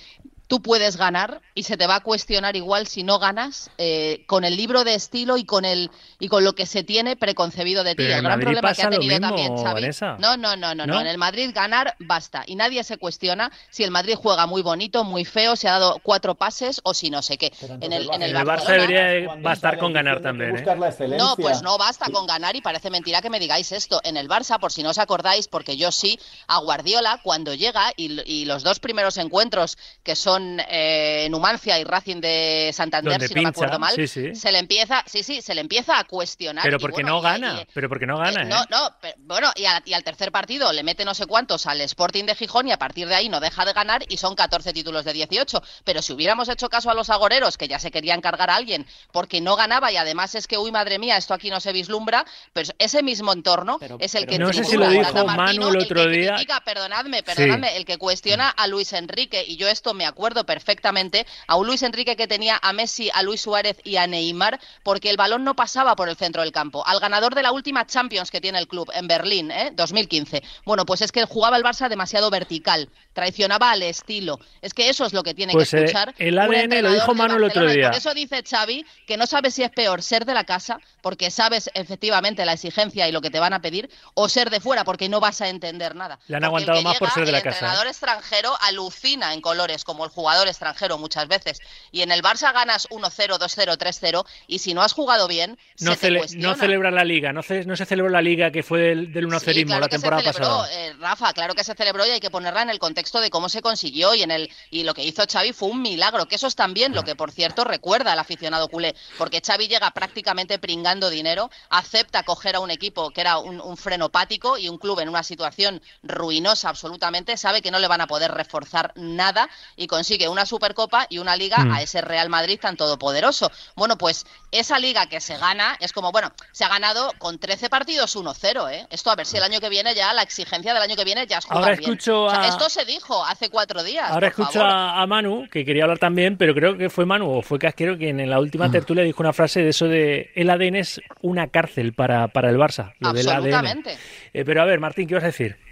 tú 0.56 0.62
puedes 0.62 0.96
ganar 0.96 1.42
y 1.54 1.64
se 1.64 1.76
te 1.76 1.86
va 1.86 1.96
a 1.96 2.00
cuestionar 2.00 2.56
igual 2.56 2.88
si 2.88 3.04
no 3.04 3.20
ganas 3.20 3.70
eh, 3.78 4.24
con 4.26 4.46
el 4.46 4.56
libro 4.56 4.86
de 4.86 4.96
estilo 4.96 5.36
y 5.36 5.44
con 5.44 5.66
el 5.66 5.92
y 6.18 6.30
con 6.30 6.46
lo 6.46 6.56
que 6.56 6.66
se 6.66 6.82
tiene 6.84 7.18
preconcebido 7.18 7.84
de 7.84 7.94
ti. 7.94 8.04
el 8.04 8.22
gran 8.22 8.40
problema 8.40 8.74
que 8.74 8.84
ha 8.84 8.90
tenido 8.90 9.20
también 9.20 9.58
Xavi. 9.58 9.90
No, 10.18 10.38
no, 10.38 10.56
no, 10.56 10.74
no, 10.74 10.86
no, 10.86 11.02
En 11.02 11.08
el 11.08 11.18
Madrid 11.18 11.52
ganar 11.54 11.96
basta 12.00 12.44
y 12.48 12.56
nadie 12.56 12.86
se 12.86 12.98
cuestiona 12.98 13.52
si 13.70 13.84
el 13.84 13.92
Madrid 13.92 14.16
juega 14.16 14.46
muy 14.46 14.62
bonito, 14.62 15.04
muy 15.04 15.26
feo, 15.26 15.58
si 15.58 15.68
ha 15.68 15.72
dado 15.72 16.00
cuatro 16.02 16.36
pases 16.36 16.80
o 16.86 16.94
si 16.94 17.10
no 17.10 17.22
sé 17.22 17.38
qué. 17.38 17.52
En 17.82 17.92
el, 17.92 18.10
en 18.14 18.22
el, 18.22 18.34
Barça 18.34 18.68
debería 18.68 19.36
bastar 19.42 19.78
con 19.78 19.92
ganar 19.92 20.22
también. 20.22 20.56
¿eh? 20.56 21.18
No, 21.18 21.36
pues 21.36 21.64
no 21.64 21.78
basta 21.78 22.10
con 22.12 22.28
ganar 22.28 22.56
y 22.56 22.62
parece 22.62 22.90
mentira 22.90 23.22
que 23.22 23.30
me 23.30 23.40
digáis 23.40 23.74
esto. 23.74 24.00
En 24.06 24.16
el 24.16 24.30
Barça, 24.30 24.58
por 24.58 24.72
si 24.72 24.84
no 24.84 24.92
os 24.92 25.00
acordáis, 25.00 25.50
porque 25.50 25.76
yo 25.76 25.92
sí, 25.92 26.18
a 26.48 26.60
Guardiola 26.60 27.20
cuando 27.24 27.54
llega 27.54 27.92
y, 27.98 28.22
y 28.26 28.46
los 28.46 28.64
dos 28.64 28.80
primeros 28.80 29.18
encuentros 29.18 29.78
que 30.04 30.16
son 30.16 30.45
eh, 30.70 31.28
Numancia 31.30 31.80
y 31.80 31.84
Racing 31.84 32.22
de 32.22 32.72
Santander, 32.74 33.22
si 33.28 33.34
no 33.34 33.42
me 33.44 33.50
acuerdo 33.50 33.80
mal, 33.80 33.96
se 34.08 34.52
le 34.52 34.60
empieza, 34.60 35.04
sí, 35.06 35.24
sí, 35.24 35.42
se 35.42 35.56
le 35.56 35.62
empieza 35.62 36.00
a 36.00 36.04
cuestionar. 36.04 36.64
Pero 36.64 36.80
porque 36.80 37.04
no 37.04 37.22
gana, 37.22 37.66
pero 37.74 37.90
porque 37.90 38.06
no 38.06 38.18
gana. 38.18 38.44
no, 38.44 38.64
no, 38.70 38.90
bueno, 39.20 39.52
y, 39.56 39.66
al 39.66 40.04
tercer 40.04 40.32
partido 40.32 40.72
le 40.74 40.84
mete 40.84 41.06
no 41.06 41.14
sé 41.14 41.26
cuántos 41.26 41.66
al 41.68 41.82
Sporting 41.82 42.26
de 42.26 42.36
Gijón 42.36 42.68
y 42.68 42.72
a 42.72 42.78
partir 42.78 43.08
de 43.08 43.16
ahí 43.16 43.30
no 43.30 43.40
deja 43.40 43.66
de 43.66 43.74
ganar 43.74 44.04
y 44.08 44.18
son 44.18 44.36
14 44.36 44.74
títulos 44.74 45.06
de 45.06 45.14
18. 45.14 45.62
Pero 45.84 46.02
si 46.02 46.14
hubiéramos 46.14 46.50
hecho 46.50 46.70
caso 46.70 46.90
a 46.90 46.94
los 46.94 47.10
agoreros, 47.10 47.58
que 47.58 47.68
ya 47.68 47.80
se 47.80 47.92
querían 47.92 48.22
cargar 48.22 48.50
a 48.50 48.56
alguien 48.56 48.86
porque 49.12 49.42
no 49.42 49.56
ganaba 49.56 49.92
y 49.92 49.98
además 49.98 50.36
es 50.36 50.48
que, 50.48 50.58
uy, 50.58 50.72
madre 50.72 51.00
mía, 51.00 51.18
esto 51.18 51.34
aquí 51.34 51.50
no 51.50 51.60
se 51.60 51.72
vislumbra, 51.72 52.26
pues 52.54 52.74
ese 52.78 53.04
mismo 53.04 53.34
entorno 53.34 53.80
es 54.00 54.16
el 54.16 54.26
que 54.26 54.40
no 54.40 54.52
sé 54.52 54.64
si 54.64 54.78
lo 54.78 54.90
dijo 54.90 55.26
Manu 55.26 55.70
el 55.70 55.78
otro 55.78 56.08
día. 56.08 56.36
perdonadme, 56.66 57.24
perdonadme, 57.24 57.78
el 57.78 57.86
que 57.86 57.98
cuestiona 57.98 58.50
a 58.50 58.68
Luis 58.68 58.94
Enrique 58.94 59.44
y 59.46 59.58
yo 59.58 59.68
esto 59.68 59.94
me 59.94 60.06
acuerdo 60.06 60.25
perfectamente 60.34 61.26
a 61.48 61.56
un 61.56 61.68
Luis 61.68 61.84
Enrique 61.84 62.16
que 62.16 62.28
tenía 62.28 62.60
a 62.62 62.74
Messi, 62.74 63.10
a 63.14 63.22
Luis 63.22 63.42
Suárez 63.42 63.78
y 63.84 63.98
a 63.98 64.08
Neymar, 64.08 64.60
porque 64.84 65.10
el 65.10 65.18
balón 65.18 65.44
no 65.44 65.56
pasaba 65.56 65.96
por 65.96 66.10
el 66.10 66.16
centro 66.16 66.42
del 66.42 66.52
campo. 66.52 66.86
Al 66.86 67.00
ganador 67.00 67.36
de 67.36 67.44
la 67.44 67.52
última 67.52 67.86
Champions 67.86 68.32
que 68.32 68.42
tiene 68.42 68.60
el 68.60 68.68
club 68.68 68.90
en 68.94 69.08
Berlín, 69.08 69.52
¿eh? 69.52 69.72
2015. 69.74 70.42
Bueno, 70.66 70.86
pues 70.86 71.02
es 71.02 71.12
que 71.12 71.26
jugaba 71.26 71.58
el 71.58 71.64
Barça 71.64 71.90
demasiado 71.90 72.30
vertical, 72.30 72.90
traicionaba 73.14 73.72
al 73.72 73.84
estilo. 73.84 74.40
Es 74.62 74.74
que 74.74 74.90
eso 74.90 75.06
es 75.06 75.14
lo 75.14 75.24
que 75.24 75.34
tiene 75.34 75.54
que 75.54 75.58
pues, 75.58 75.74
eh, 75.74 75.84
escuchar. 75.84 76.14
el 76.18 76.38
ADN 76.38 76.82
lo 76.82 76.92
dijo 76.92 77.14
Manu 77.14 77.36
el 77.36 77.44
otro 77.44 77.70
día. 77.70 77.90
Por 77.90 77.98
eso 77.98 78.14
dice 78.14 78.44
Xavi 78.44 78.86
que 79.06 79.18
no 79.18 79.28
sabe 79.28 79.52
si 79.52 79.64
es 79.64 79.72
peor 79.72 80.02
ser 80.02 80.26
de 80.26 80.34
la 80.34 80.44
casa, 80.44 80.80
porque 81.02 81.30
sabes 81.32 81.70
efectivamente 81.74 82.46
la 82.46 82.54
exigencia 82.54 83.08
y 83.08 83.12
lo 83.12 83.22
que 83.22 83.30
te 83.30 83.40
van 83.40 83.54
a 83.54 83.62
pedir, 83.62 83.90
o 84.14 84.30
ser 84.30 84.50
de 84.50 84.60
fuera, 84.60 84.84
porque 84.84 85.10
no 85.10 85.20
vas 85.20 85.42
a 85.42 85.50
entender 85.50 85.96
nada. 85.96 86.20
Le 86.28 86.38
han 86.38 86.44
aguantado 86.44 86.82
más 86.82 86.98
por 86.98 87.12
ser 87.12 87.26
de 87.26 87.32
la 87.32 87.42
casa. 87.42 87.50
El 87.50 87.54
¿eh? 87.54 87.58
entrenador 87.58 87.88
extranjero 87.88 88.58
alucina 88.62 89.34
en 89.34 89.42
colores 89.42 89.84
como 89.84 90.04
el 90.06 90.12
jugador 90.16 90.48
extranjero 90.48 90.98
muchas 90.98 91.28
veces. 91.28 91.60
Y 91.92 92.02
en 92.02 92.12
el 92.12 92.24
Barça 92.24 92.54
ganas 92.54 92.88
1-0, 92.90 93.38
2-0, 93.38 93.78
3-0 93.78 94.26
y 94.48 94.60
si 94.60 94.74
no 94.74 94.82
has 94.82 94.94
jugado 94.94 95.28
bien, 95.28 95.58
no, 95.80 95.96
se 95.96 96.10
no 96.38 96.56
celebra 96.56 96.90
la 96.90 97.04
liga, 97.04 97.34
no, 97.34 97.42
no 97.66 97.76
se 97.76 97.86
celebró 97.86 98.12
la 98.12 98.22
liga 98.22 98.52
que 98.52 98.64
fue 98.64 98.80
del, 98.80 99.14
del 99.14 99.26
1 99.26 99.40
0 99.40 99.80
la 99.80 99.88
temporada 99.88 100.24
pasada. 100.24 100.68
Eh, 100.72 100.94
Rafa, 101.00 101.34
claro 101.34 101.54
que 101.54 101.64
se 101.64 101.76
celebró 101.76 102.06
y 102.06 102.12
hay 102.12 102.20
que 102.20 102.32
ponerla 102.32 102.62
en 102.62 102.70
el 102.70 102.80
contexto 102.80 103.20
de 103.20 103.30
cómo 103.30 103.50
se 103.50 103.62
consiguió 103.62 104.14
y 104.16 104.24
en 104.24 104.32
el 104.32 104.50
y 104.72 104.84
lo 104.84 104.94
que 104.94 105.04
hizo 105.04 105.24
Xavi 105.30 105.54
fue 105.54 105.70
un 105.70 105.82
milagro, 105.82 106.28
que 106.28 106.36
eso 106.36 106.48
es 106.48 106.56
también 106.56 106.94
lo 106.94 107.04
que 107.04 107.16
por 107.16 107.32
cierto 107.32 107.64
recuerda 107.64 108.14
al 108.14 108.20
aficionado 108.20 108.70
culé, 108.70 108.96
porque 109.18 109.42
Xavi 109.46 109.68
llega 109.68 109.92
prácticamente 109.92 110.60
pringando 110.60 111.10
dinero, 111.10 111.50
acepta 111.70 112.24
coger 112.24 112.56
a 112.56 112.60
un 112.60 112.72
equipo 112.72 113.12
que 113.12 113.22
era 113.22 113.38
un, 113.38 113.60
un 113.60 113.78
frenopático 113.78 114.58
y 114.58 114.70
un 114.70 114.78
club 114.78 115.00
en 115.00 115.10
una 115.10 115.24
situación 115.24 115.82
ruinosa 116.04 116.70
absolutamente, 116.70 117.38
sabe 117.38 117.62
que 117.62 117.72
no 117.72 117.80
le 117.80 117.88
van 117.88 118.02
a 118.02 118.08
poder 118.08 118.32
reforzar 118.32 118.94
nada 118.96 119.50
y 119.76 119.88
consigue 120.06 120.30
una 120.30 120.46
Supercopa 120.46 121.08
y 121.10 121.18
una 121.18 121.36
liga 121.36 121.58
mm. 121.66 121.72
a 121.72 121.82
ese 121.82 122.00
Real 122.00 122.30
Madrid 122.30 122.60
tan 122.62 122.78
todopoderoso. 122.78 123.52
Bueno, 123.76 123.98
pues 123.98 124.28
esa 124.52 124.78
liga 124.78 125.08
que 125.08 125.20
se 125.20 125.36
gana 125.36 125.78
es 125.80 125.94
como, 125.94 126.12
bueno, 126.12 126.32
se 126.52 126.64
ha 126.64 126.70
ganado 126.70 127.12
con 127.18 127.40
13 127.40 127.72
partidos 127.72 128.16
1-0, 128.16 128.72
¿eh? 128.72 128.86
Esto 128.92 129.10
a 129.10 129.16
ver 129.16 129.26
si 129.26 129.38
el 129.38 129.44
año 129.44 129.60
que 129.60 129.68
viene 129.68 129.96
ya, 129.96 130.14
la 130.14 130.22
exigencia 130.22 130.76
del 130.76 130.84
año 130.84 130.96
que 130.96 131.06
viene 131.06 131.26
ya 131.26 131.40
es 131.40 131.46
jugar 131.46 131.58
Ahora 131.58 131.74
escucho 131.74 132.30
bien. 132.30 132.44
esto 132.44 132.70
se 132.70 132.86
dijo 132.86 133.26
hace 133.26 133.50
cuatro 133.50 133.84
días. 133.84 134.12
Ahora 134.12 134.28
escucho 134.28 134.64
a, 134.64 135.04
Manu, 135.08 135.50
que 135.52 135.66
quería 135.66 135.86
hablar 135.86 135.98
también, 135.98 136.38
pero 136.38 136.54
creo 136.54 136.78
que 136.78 136.92
fue 136.92 137.08
Manu 137.08 137.40
o 137.40 137.42
fue 137.42 137.58
Casquero 137.58 137.98
que 137.98 138.10
en 138.10 138.30
la 138.30 138.40
última 138.40 138.68
mm. 138.68 138.72
tertulia 138.74 139.04
dijo 139.04 139.24
una 139.24 139.34
frase 139.34 139.64
de 139.64 139.70
eso 139.70 139.88
de 139.88 140.30
el 140.36 140.52
ADN 140.52 140.76
es 140.76 141.02
una 141.22 141.48
cárcel 141.48 141.94
para, 141.94 142.28
para 142.28 142.52
el 142.52 142.58
Barça. 142.58 142.94
Lo 143.00 143.10
Absolutamente. 143.10 143.98
Eh, 144.34 144.46
pero 144.46 144.62
a 144.62 144.66
ver, 144.66 144.80
Martín, 144.80 145.08
¿qué 145.08 145.16
vas 145.16 145.24
a 145.24 145.28
decir? 145.28 145.65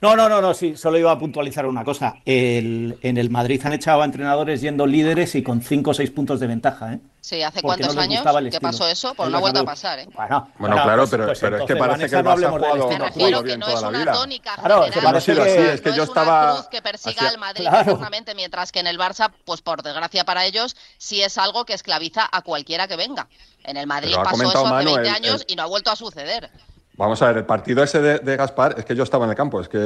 No, 0.00 0.14
no, 0.14 0.28
no, 0.28 0.40
no, 0.40 0.54
sí, 0.54 0.76
solo 0.76 0.98
iba 0.98 1.10
a 1.10 1.18
puntualizar 1.18 1.66
una 1.66 1.84
cosa. 1.84 2.16
en 2.24 2.96
el 3.02 3.30
Madrid 3.30 3.60
han 3.64 3.72
echado 3.72 4.02
a 4.02 4.04
entrenadores 4.04 4.60
yendo 4.60 4.86
líderes 4.86 5.34
y 5.34 5.42
con 5.42 5.62
5 5.62 5.90
o 5.90 5.94
6 5.94 6.10
puntos 6.10 6.40
de 6.40 6.46
ventaja, 6.46 6.94
¿eh? 6.94 7.00
Sí, 7.26 7.42
¿hace 7.42 7.60
cuántos 7.60 7.96
años 7.96 8.22
que 8.52 8.60
pasó 8.60 8.86
eso? 8.86 9.12
Pues 9.14 9.28
no 9.30 9.38
ha 9.38 9.40
vuelto 9.40 9.58
a 9.58 9.64
pasar, 9.64 9.98
¿eh? 9.98 10.08
Bueno, 10.14 10.48
bueno 10.58 10.76
claro, 10.76 11.02
pues, 11.02 11.10
pero, 11.10 11.26
pues 11.26 11.40
pero 11.40 11.58
es 11.58 11.64
que 11.64 11.74
parece 11.74 12.08
que 12.08 12.16
el 12.16 12.24
Barça 12.24 12.44
ha 12.44 12.50
jugado, 12.50 12.88
Me 12.88 12.98
refiero 12.98 13.42
que 13.42 13.56
no 13.58 13.66
es 13.66 13.82
una 13.82 14.12
tónica 14.12 14.54
claro, 14.54 14.82
general, 14.84 15.14
no, 15.14 15.20
sido 15.20 15.42
así, 15.42 15.58
es 15.58 15.80
que 15.80 15.92
yo 15.92 16.04
estaba... 16.04 16.52
cruz 16.52 16.68
que 16.68 16.82
persiga 16.82 17.28
al 17.28 17.38
Madrid 17.38 17.66
claro. 17.68 17.98
mientras 18.36 18.70
que 18.70 18.78
en 18.78 18.86
el 18.86 18.96
Barça, 18.96 19.32
pues 19.44 19.60
por 19.60 19.82
desgracia 19.82 20.24
para 20.24 20.44
ellos, 20.44 20.76
sí 20.98 21.20
es 21.20 21.36
algo 21.36 21.64
que 21.64 21.74
esclaviza 21.74 22.28
a 22.30 22.42
cualquiera 22.42 22.86
que 22.86 22.94
venga. 22.94 23.26
En 23.64 23.76
el 23.76 23.88
Madrid 23.88 24.14
pasó 24.22 24.42
eso 24.44 24.64
hace 24.64 24.84
20 24.84 25.08
años 25.08 25.44
y 25.48 25.56
no 25.56 25.64
ha 25.64 25.66
vuelto 25.66 25.90
a 25.90 25.96
suceder. 25.96 26.48
Vamos 26.96 27.20
a 27.20 27.26
ver, 27.26 27.38
el 27.38 27.44
partido 27.44 27.82
ese 27.82 28.00
de, 28.00 28.36
Gaspar, 28.36 28.74
es 28.78 28.84
que 28.86 28.94
yo 28.94 29.02
estaba 29.02 29.24
en 29.24 29.30
el 29.30 29.36
campo, 29.36 29.60
es 29.60 29.68
que 29.68 29.78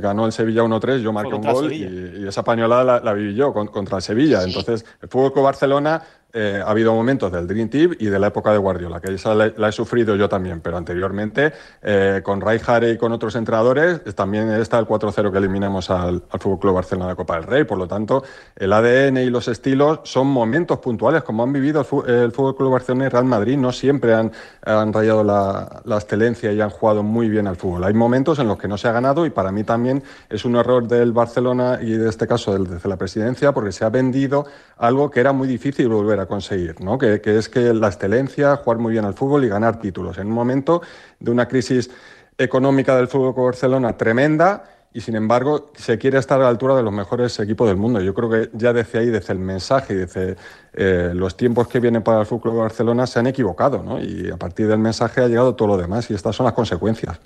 ganó 0.00 0.26
el 0.26 0.32
Sevilla 0.32 0.62
1-3, 0.62 0.98
yo 0.98 1.12
marqué 1.12 1.34
un 1.34 1.40
gol 1.40 1.72
y, 1.72 2.26
esa 2.28 2.44
pañolada 2.44 3.00
la, 3.00 3.12
viví 3.14 3.34
yo 3.34 3.52
contra 3.52 3.96
el 3.96 4.02
Sevilla. 4.02 4.42
Entonces, 4.42 4.84
el 5.00 5.08
Fútbol 5.08 5.42
Barcelona 5.42 6.02
eh, 6.32 6.62
ha 6.64 6.70
habido 6.70 6.94
momentos 6.94 7.30
del 7.30 7.46
Dream 7.46 7.68
Team 7.68 7.96
y 7.98 8.06
de 8.06 8.18
la 8.18 8.28
época 8.28 8.52
de 8.52 8.58
Guardiola, 8.58 9.00
que 9.00 9.12
esa 9.12 9.34
la, 9.34 9.68
he 9.68 9.72
sufrido 9.72 10.16
yo 10.16 10.28
también, 10.28 10.60
pero 10.60 10.76
anteriormente 10.76 11.52
eh, 11.82 12.20
con 12.22 12.40
Rijkaard 12.40 12.84
y 12.84 12.96
con 12.96 13.12
otros 13.12 13.36
entrenadores 13.36 14.02
también 14.14 14.50
está 14.52 14.78
el 14.78 14.86
4-0 14.86 15.30
que 15.30 15.38
eliminamos 15.38 15.90
al, 15.90 16.22
al 16.30 16.40
Fútbol 16.40 16.58
Club 16.58 16.74
Barcelona 16.74 17.10
de 17.10 17.16
Copa 17.16 17.34
del 17.34 17.44
Rey. 17.44 17.64
Por 17.64 17.78
lo 17.78 17.86
tanto, 17.86 18.22
el 18.56 18.72
ADN 18.72 19.18
y 19.18 19.30
los 19.30 19.48
estilos 19.48 20.00
son 20.04 20.26
momentos 20.26 20.78
puntuales, 20.78 21.22
como 21.22 21.42
han 21.42 21.52
vivido 21.52 21.80
el, 22.06 22.32
Fútbol 22.32 22.56
Club 22.56 22.72
Barcelona 22.72 23.06
y 23.06 23.08
Real 23.08 23.24
Madrid. 23.24 23.58
No 23.58 23.72
siempre 23.72 24.14
han, 24.14 24.32
han 24.62 24.92
rayado 24.92 25.24
la, 25.24 25.82
la, 25.84 25.96
excelencia 25.96 26.52
y 26.52 26.60
han 26.60 26.70
jugado 26.70 27.02
muy 27.02 27.28
bien 27.28 27.46
al 27.46 27.56
fútbol. 27.56 27.84
Hay 27.84 27.94
momentos 27.94 28.38
en 28.38 28.48
los 28.48 28.58
que 28.58 28.68
no 28.68 28.78
se 28.78 28.88
ha 28.88 28.92
ganado 28.92 29.26
y 29.26 29.30
para 29.30 29.52
mí 29.52 29.64
también 29.64 30.02
es 30.28 30.44
un 30.44 30.56
error 30.56 30.88
del 30.88 31.12
Barcelona 31.12 31.78
y 31.80 31.92
de 31.92 32.08
este 32.08 32.26
caso 32.26 32.58
desde 32.58 32.88
la 32.88 32.96
presidencia, 32.96 33.52
porque 33.52 33.72
se 33.72 33.84
ha 33.84 33.90
vendido 33.90 34.46
algo 34.78 35.10
que 35.10 35.20
era 35.20 35.32
muy 35.32 35.46
difícil 35.46 35.88
volver 35.88 36.20
a 36.20 36.21
conseguir, 36.26 36.80
¿no? 36.80 36.98
que, 36.98 37.20
es 37.24 37.48
que 37.48 37.72
la 37.74 37.88
excelencia, 37.88 38.56
jugar 38.56 38.78
muy 38.78 38.92
bien 38.92 39.04
al 39.04 39.14
fútbol 39.14 39.44
y 39.44 39.48
ganar 39.48 39.80
títulos. 39.80 40.18
En 40.18 40.28
un 40.28 40.32
momento 40.32 40.82
de 41.20 41.30
una 41.30 41.48
crisis 41.48 41.90
económica 42.38 42.96
del 42.96 43.08
fútbol 43.08 43.34
con 43.34 43.44
Barcelona 43.44 43.96
tremenda 43.96 44.64
y 44.94 45.00
sin 45.00 45.16
embargo 45.16 45.70
se 45.74 45.98
quiere 45.98 46.18
estar 46.18 46.40
a 46.40 46.44
la 46.44 46.48
altura 46.48 46.76
de 46.76 46.82
los 46.82 46.92
mejores 46.92 47.38
equipos 47.40 47.68
del 47.68 47.76
mundo. 47.76 48.00
Yo 48.00 48.14
creo 48.14 48.30
que 48.30 48.50
ya 48.52 48.72
desde 48.72 48.98
ahí, 48.98 49.06
desde 49.06 49.32
el 49.32 49.38
mensaje 49.38 49.94
y 49.94 49.96
desde 49.96 50.36
eh, 50.74 51.12
los 51.14 51.36
tiempos 51.36 51.68
que 51.68 51.80
vienen 51.80 52.02
para 52.02 52.20
el 52.20 52.26
fútbol 52.26 52.52
de 52.52 52.58
Barcelona 52.58 53.06
se 53.06 53.18
han 53.18 53.26
equivocado 53.26 53.82
¿no? 53.82 54.00
y 54.02 54.30
a 54.30 54.36
partir 54.36 54.68
del 54.68 54.78
mensaje 54.78 55.22
ha 55.22 55.28
llegado 55.28 55.54
todo 55.54 55.68
lo 55.68 55.76
demás 55.76 56.10
y 56.10 56.14
estas 56.14 56.36
son 56.36 56.44
las 56.44 56.54
consecuencias. 56.54 57.18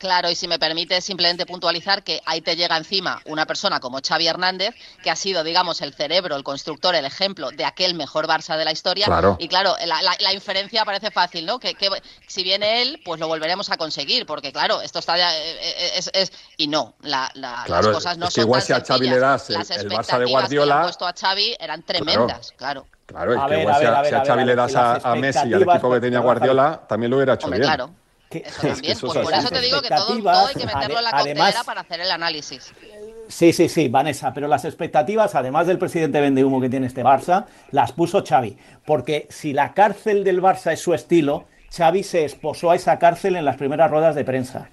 Claro, 0.00 0.30
y 0.30 0.34
si 0.34 0.48
me 0.48 0.58
permite 0.58 0.98
simplemente 1.02 1.44
puntualizar 1.44 2.02
que 2.02 2.22
ahí 2.24 2.40
te 2.40 2.56
llega 2.56 2.74
encima 2.78 3.20
una 3.26 3.44
persona 3.44 3.80
como 3.80 3.98
Xavi 4.00 4.26
Hernández, 4.28 4.74
que 5.02 5.10
ha 5.10 5.14
sido, 5.14 5.44
digamos, 5.44 5.82
el 5.82 5.92
cerebro, 5.92 6.36
el 6.36 6.42
constructor, 6.42 6.94
el 6.94 7.04
ejemplo 7.04 7.50
de 7.50 7.66
aquel 7.66 7.92
mejor 7.92 8.26
Barça 8.26 8.56
de 8.56 8.64
la 8.64 8.72
historia. 8.72 9.06
Y 9.38 9.46
claro, 9.46 9.76
la, 9.84 10.32
inferencia 10.32 10.86
parece 10.86 11.10
fácil, 11.10 11.44
¿no? 11.44 11.58
Que, 11.58 11.76
si 12.26 12.42
viene 12.42 12.80
él, 12.80 13.02
pues 13.04 13.20
lo 13.20 13.28
volveremos 13.28 13.68
a 13.68 13.76
conseguir, 13.76 14.24
porque 14.24 14.52
claro, 14.52 14.80
esto 14.80 15.00
está 15.00 15.18
ya, 15.18 15.36
eh, 15.36 15.98
eh, 15.98 16.00
es, 16.14 16.32
y 16.56 16.66
no, 16.66 16.94
las 17.02 17.30
cosas 17.68 18.16
no 18.16 18.30
son 18.30 18.44
igual 18.44 18.62
si 18.62 18.72
a 18.72 18.80
Xavi 18.80 19.06
le 19.06 19.18
das 19.18 19.50
el, 19.50 19.90
Barça 19.90 20.18
de 20.18 20.24
Guardiola, 20.24 20.76
que 20.76 20.82
puesto 20.84 21.06
a 21.06 21.12
Xavi 21.12 21.56
eran 21.60 21.82
tremendas, 21.82 22.54
claro. 22.56 22.86
Claro, 23.04 23.34
es 23.34 23.40
que 23.50 23.60
igual 23.60 24.06
si 24.06 24.14
a, 24.14 24.24
Xavi 24.24 24.44
le 24.46 24.54
das 24.54 24.74
a, 24.74 25.14
Messi 25.14 25.46
y 25.46 25.52
al 25.52 25.62
equipo 25.64 25.90
que 25.92 26.00
tenía 26.00 26.20
Guardiola, 26.20 26.80
también 26.88 27.10
lo 27.10 27.18
hubiera 27.18 27.34
hecho 27.34 27.50
bien. 27.50 27.60
Claro. 27.60 27.99
Eso 28.30 28.62
también, 28.68 28.96
pues 29.00 29.12
por 29.12 29.34
eso 29.34 29.48
te 29.48 29.60
digo 29.60 29.82
que 29.82 29.88
todo, 29.88 30.46
hay 30.46 30.54
que 30.54 30.66
meterlo 30.66 30.98
en 30.98 31.04
la 31.04 31.10
coctelera 31.10 31.64
para 31.64 31.80
hacer 31.80 32.00
el 32.00 32.10
análisis. 32.10 32.72
Sí, 33.28 33.52
sí, 33.52 33.68
sí, 33.68 33.88
Vanessa, 33.88 34.32
pero 34.32 34.46
las 34.46 34.64
expectativas, 34.64 35.34
además 35.34 35.66
del 35.66 35.78
presidente 35.78 36.20
vende 36.20 36.44
humo 36.44 36.60
que 36.60 36.68
tiene 36.68 36.86
este 36.86 37.02
Barça, 37.02 37.46
las 37.72 37.92
puso 37.92 38.24
Xavi. 38.24 38.56
Porque 38.84 39.26
si 39.30 39.52
la 39.52 39.72
cárcel 39.74 40.22
del 40.24 40.40
Barça 40.40 40.72
es 40.72 40.80
su 40.80 40.94
estilo, 40.94 41.46
Xavi 41.76 42.02
se 42.02 42.24
esposó 42.24 42.70
a 42.70 42.76
esa 42.76 42.98
cárcel 42.98 43.36
en 43.36 43.44
las 43.44 43.56
primeras 43.56 43.90
ruedas 43.90 44.14
de 44.14 44.24
prensa. 44.24 44.68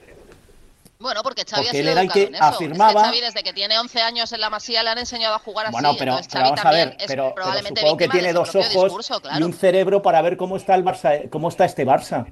Bueno, 0.99 1.21
porque 1.21 1.43
Xavi 1.43 1.67
ha 1.67 1.71
sido 1.71 1.91
educado 1.91 2.13
que 2.13 2.23
en 2.23 2.35
eso. 2.35 2.43
afirmaba... 2.43 3.03
Xavi 3.05 3.21
desde 3.21 3.43
que 3.43 3.53
tiene 3.53 3.77
11 3.79 4.01
años 4.01 4.31
en 4.33 4.41
la 4.41 4.49
Masía 4.49 4.83
le 4.83 4.89
han 4.91 4.97
enseñado 4.99 5.35
a 5.35 5.39
jugar 5.39 5.67
así. 5.67 5.73
Bueno, 5.73 5.95
pero, 5.97 6.19
vamos 6.33 6.65
a 6.65 6.71
ver, 6.71 6.97
pero, 7.07 7.33
probablemente 7.35 7.81
supongo 7.81 7.97
que 7.97 8.09
tiene 8.09 8.33
dos 8.33 8.55
ojos 8.55 9.11
y 9.39 9.43
un 9.43 9.53
cerebro 9.53 10.01
para 10.01 10.21
ver 10.21 10.37
cómo 10.37 10.57
está 10.57 10.73
el 10.75 10.83
Barça, 10.83 11.29
cómo 11.29 11.49
está 11.49 11.65
este 11.65 11.85
Barça 11.85 12.25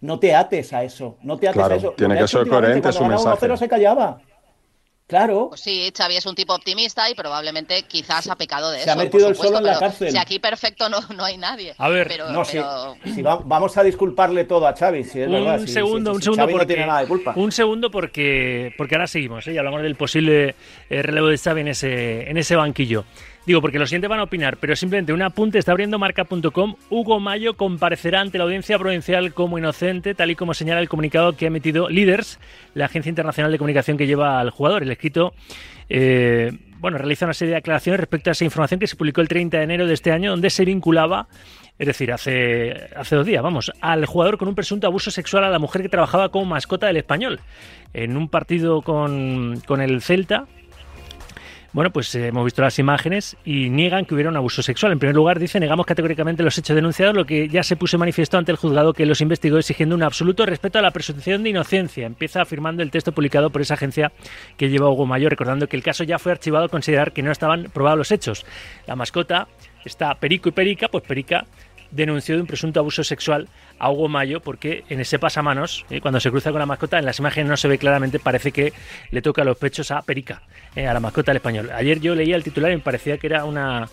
no 0.00 0.18
te 0.18 0.34
ates 0.34 0.72
a 0.72 0.84
eso, 0.84 1.16
no 1.22 1.38
te 1.38 1.48
ates 1.48 1.62
a 1.62 1.74
eso. 1.74 1.94
Tiene 1.96 2.18
que 2.18 2.28
ser 2.28 2.46
coherente 2.46 2.92
su 2.92 3.04
mensaje. 3.04 3.48
no 3.48 3.56
se 3.56 3.68
callaba. 3.68 4.20
Claro. 5.06 5.50
Pues 5.50 5.60
sí, 5.60 5.92
Xavi 5.96 6.16
es 6.16 6.26
un 6.26 6.34
tipo 6.34 6.52
optimista 6.52 7.08
y 7.08 7.14
probablemente 7.14 7.84
quizás 7.84 8.28
ha 8.28 8.34
pecado 8.34 8.72
de 8.72 8.78
eso. 8.78 8.86
Se 8.86 8.90
ha 8.90 8.96
metido 8.96 9.28
el 9.28 9.36
solo 9.36 9.58
en 9.58 9.64
la 9.64 9.78
cárcel. 9.78 10.10
Si 10.10 10.18
aquí 10.18 10.40
perfecto 10.40 10.88
no, 10.88 10.98
no 11.16 11.24
hay 11.24 11.36
nadie. 11.36 11.76
A 11.78 11.88
ver, 11.88 12.20
no, 12.32 12.44
Si, 12.44 12.58
vamos 13.22 13.76
a 13.76 13.84
disculparle 13.84 14.44
todo 14.44 14.66
a 14.66 14.74
Xavi. 14.74 15.04
Si 15.04 15.20
es 15.20 15.28
un 15.28 15.68
segundo, 15.68 16.12
un 16.12 16.22
segundo 16.22 16.42
porque, 16.46 16.58
no 16.58 16.66
tiene 16.66 16.86
nada 16.86 17.00
de 17.02 17.06
culpa. 17.06 17.34
Un 17.36 17.52
segundo 17.52 17.88
porque, 17.88 18.74
porque 18.76 18.96
ahora 18.96 19.06
seguimos 19.06 19.46
¿eh? 19.46 19.52
y 19.52 19.58
hablamos 19.58 19.82
del 19.82 19.94
posible 19.94 20.56
eh, 20.90 21.02
relevo 21.02 21.28
de 21.28 21.38
Xavi 21.38 21.60
en 21.60 21.68
ese, 21.68 22.28
en 22.28 22.36
ese 22.36 22.56
banquillo. 22.56 23.04
Digo, 23.46 23.60
porque 23.60 23.78
los 23.78 23.88
siguientes 23.88 24.10
van 24.10 24.18
a 24.18 24.24
opinar, 24.24 24.56
pero 24.56 24.74
simplemente 24.74 25.12
un 25.12 25.22
apunte, 25.22 25.58
está 25.58 25.70
abriendo 25.70 26.00
marca.com. 26.00 26.74
Hugo 26.90 27.20
Mayo 27.20 27.54
comparecerá 27.54 28.20
ante 28.20 28.38
la 28.38 28.44
audiencia 28.44 28.76
provincial 28.76 29.32
como 29.34 29.56
inocente, 29.56 30.16
tal 30.16 30.32
y 30.32 30.34
como 30.34 30.52
señala 30.52 30.80
el 30.80 30.88
comunicado 30.88 31.36
que 31.36 31.44
ha 31.44 31.48
emitido 31.48 31.88
Leaders, 31.88 32.40
la 32.74 32.86
agencia 32.86 33.08
internacional 33.08 33.52
de 33.52 33.58
comunicación 33.58 33.96
que 33.96 34.08
lleva 34.08 34.40
al 34.40 34.50
jugador. 34.50 34.82
El 34.82 34.90
escrito, 34.90 35.32
eh, 35.88 36.58
bueno, 36.80 36.98
realiza 36.98 37.24
una 37.24 37.34
serie 37.34 37.52
de 37.52 37.58
aclaraciones 37.58 38.00
respecto 38.00 38.30
a 38.30 38.32
esa 38.32 38.44
información 38.44 38.80
que 38.80 38.88
se 38.88 38.96
publicó 38.96 39.20
el 39.20 39.28
30 39.28 39.58
de 39.58 39.62
enero 39.62 39.86
de 39.86 39.94
este 39.94 40.10
año, 40.10 40.32
donde 40.32 40.50
se 40.50 40.64
vinculaba 40.64 41.28
es 41.78 41.86
decir, 41.86 42.10
hace, 42.10 42.88
hace 42.96 43.16
dos 43.16 43.26
días, 43.26 43.42
vamos, 43.42 43.70
al 43.82 44.06
jugador 44.06 44.38
con 44.38 44.48
un 44.48 44.54
presunto 44.54 44.86
abuso 44.86 45.10
sexual 45.10 45.44
a 45.44 45.50
la 45.50 45.58
mujer 45.58 45.82
que 45.82 45.90
trabajaba 45.90 46.30
como 46.30 46.46
mascota 46.46 46.86
del 46.86 46.96
español. 46.96 47.40
En 47.92 48.16
un 48.16 48.30
partido 48.30 48.80
con, 48.80 49.60
con 49.66 49.82
el 49.82 50.00
Celta, 50.00 50.46
bueno, 51.76 51.90
pues 51.90 52.14
eh, 52.14 52.28
hemos 52.28 52.42
visto 52.42 52.62
las 52.62 52.78
imágenes 52.78 53.36
y 53.44 53.68
niegan 53.68 54.06
que 54.06 54.14
hubiera 54.14 54.30
un 54.30 54.36
abuso 54.38 54.62
sexual. 54.62 54.92
En 54.92 54.98
primer 54.98 55.14
lugar, 55.14 55.38
dice, 55.38 55.60
negamos 55.60 55.84
categóricamente 55.84 56.42
los 56.42 56.56
hechos 56.56 56.74
denunciados, 56.74 57.14
lo 57.14 57.26
que 57.26 57.48
ya 57.48 57.62
se 57.62 57.76
puso 57.76 57.98
manifiesto 57.98 58.38
ante 58.38 58.50
el 58.50 58.56
juzgado 58.56 58.94
que 58.94 59.04
los 59.04 59.20
investigó 59.20 59.58
exigiendo 59.58 59.94
un 59.94 60.02
absoluto 60.02 60.46
respeto 60.46 60.78
a 60.78 60.82
la 60.82 60.90
presunción 60.90 61.42
de 61.42 61.50
inocencia. 61.50 62.06
Empieza 62.06 62.40
afirmando 62.40 62.82
el 62.82 62.90
texto 62.90 63.12
publicado 63.12 63.50
por 63.50 63.60
esa 63.60 63.74
agencia 63.74 64.10
que 64.56 64.70
lleva 64.70 64.88
Hugo 64.88 65.04
Mayor, 65.04 65.28
recordando 65.28 65.66
que 65.66 65.76
el 65.76 65.82
caso 65.82 66.02
ya 66.02 66.18
fue 66.18 66.32
archivado 66.32 66.70
considerar 66.70 67.12
que 67.12 67.22
no 67.22 67.30
estaban 67.30 67.64
probados 67.64 67.98
los 67.98 68.10
hechos. 68.10 68.46
La 68.86 68.96
mascota 68.96 69.46
está 69.84 70.14
Perico 70.14 70.48
y 70.48 70.52
Perica, 70.52 70.88
pues 70.88 71.04
Perica 71.04 71.44
denunció 71.90 72.34
de 72.34 72.42
un 72.42 72.46
presunto 72.46 72.80
abuso 72.80 73.04
sexual 73.04 73.48
a 73.78 73.90
Hugo 73.90 74.08
Mayo 74.08 74.40
porque 74.40 74.84
en 74.88 75.00
ese 75.00 75.18
pasamanos, 75.18 75.84
eh, 75.90 76.00
cuando 76.00 76.20
se 76.20 76.30
cruza 76.30 76.50
con 76.50 76.58
la 76.58 76.66
mascota, 76.66 76.98
en 76.98 77.04
las 77.04 77.18
imágenes 77.18 77.48
no 77.48 77.56
se 77.56 77.68
ve 77.68 77.78
claramente, 77.78 78.18
parece 78.18 78.52
que 78.52 78.72
le 79.10 79.22
toca 79.22 79.44
los 79.44 79.56
pechos 79.56 79.90
a 79.90 80.02
Perica, 80.02 80.42
eh, 80.74 80.86
a 80.86 80.94
la 80.94 81.00
mascota 81.00 81.32
del 81.32 81.36
español. 81.36 81.70
Ayer 81.72 82.00
yo 82.00 82.14
leía 82.14 82.36
el 82.36 82.44
titular 82.44 82.70
y 82.72 82.76
me 82.76 82.82
parecía 82.82 83.18
que 83.18 83.26
era 83.26 83.44
una 83.44 83.88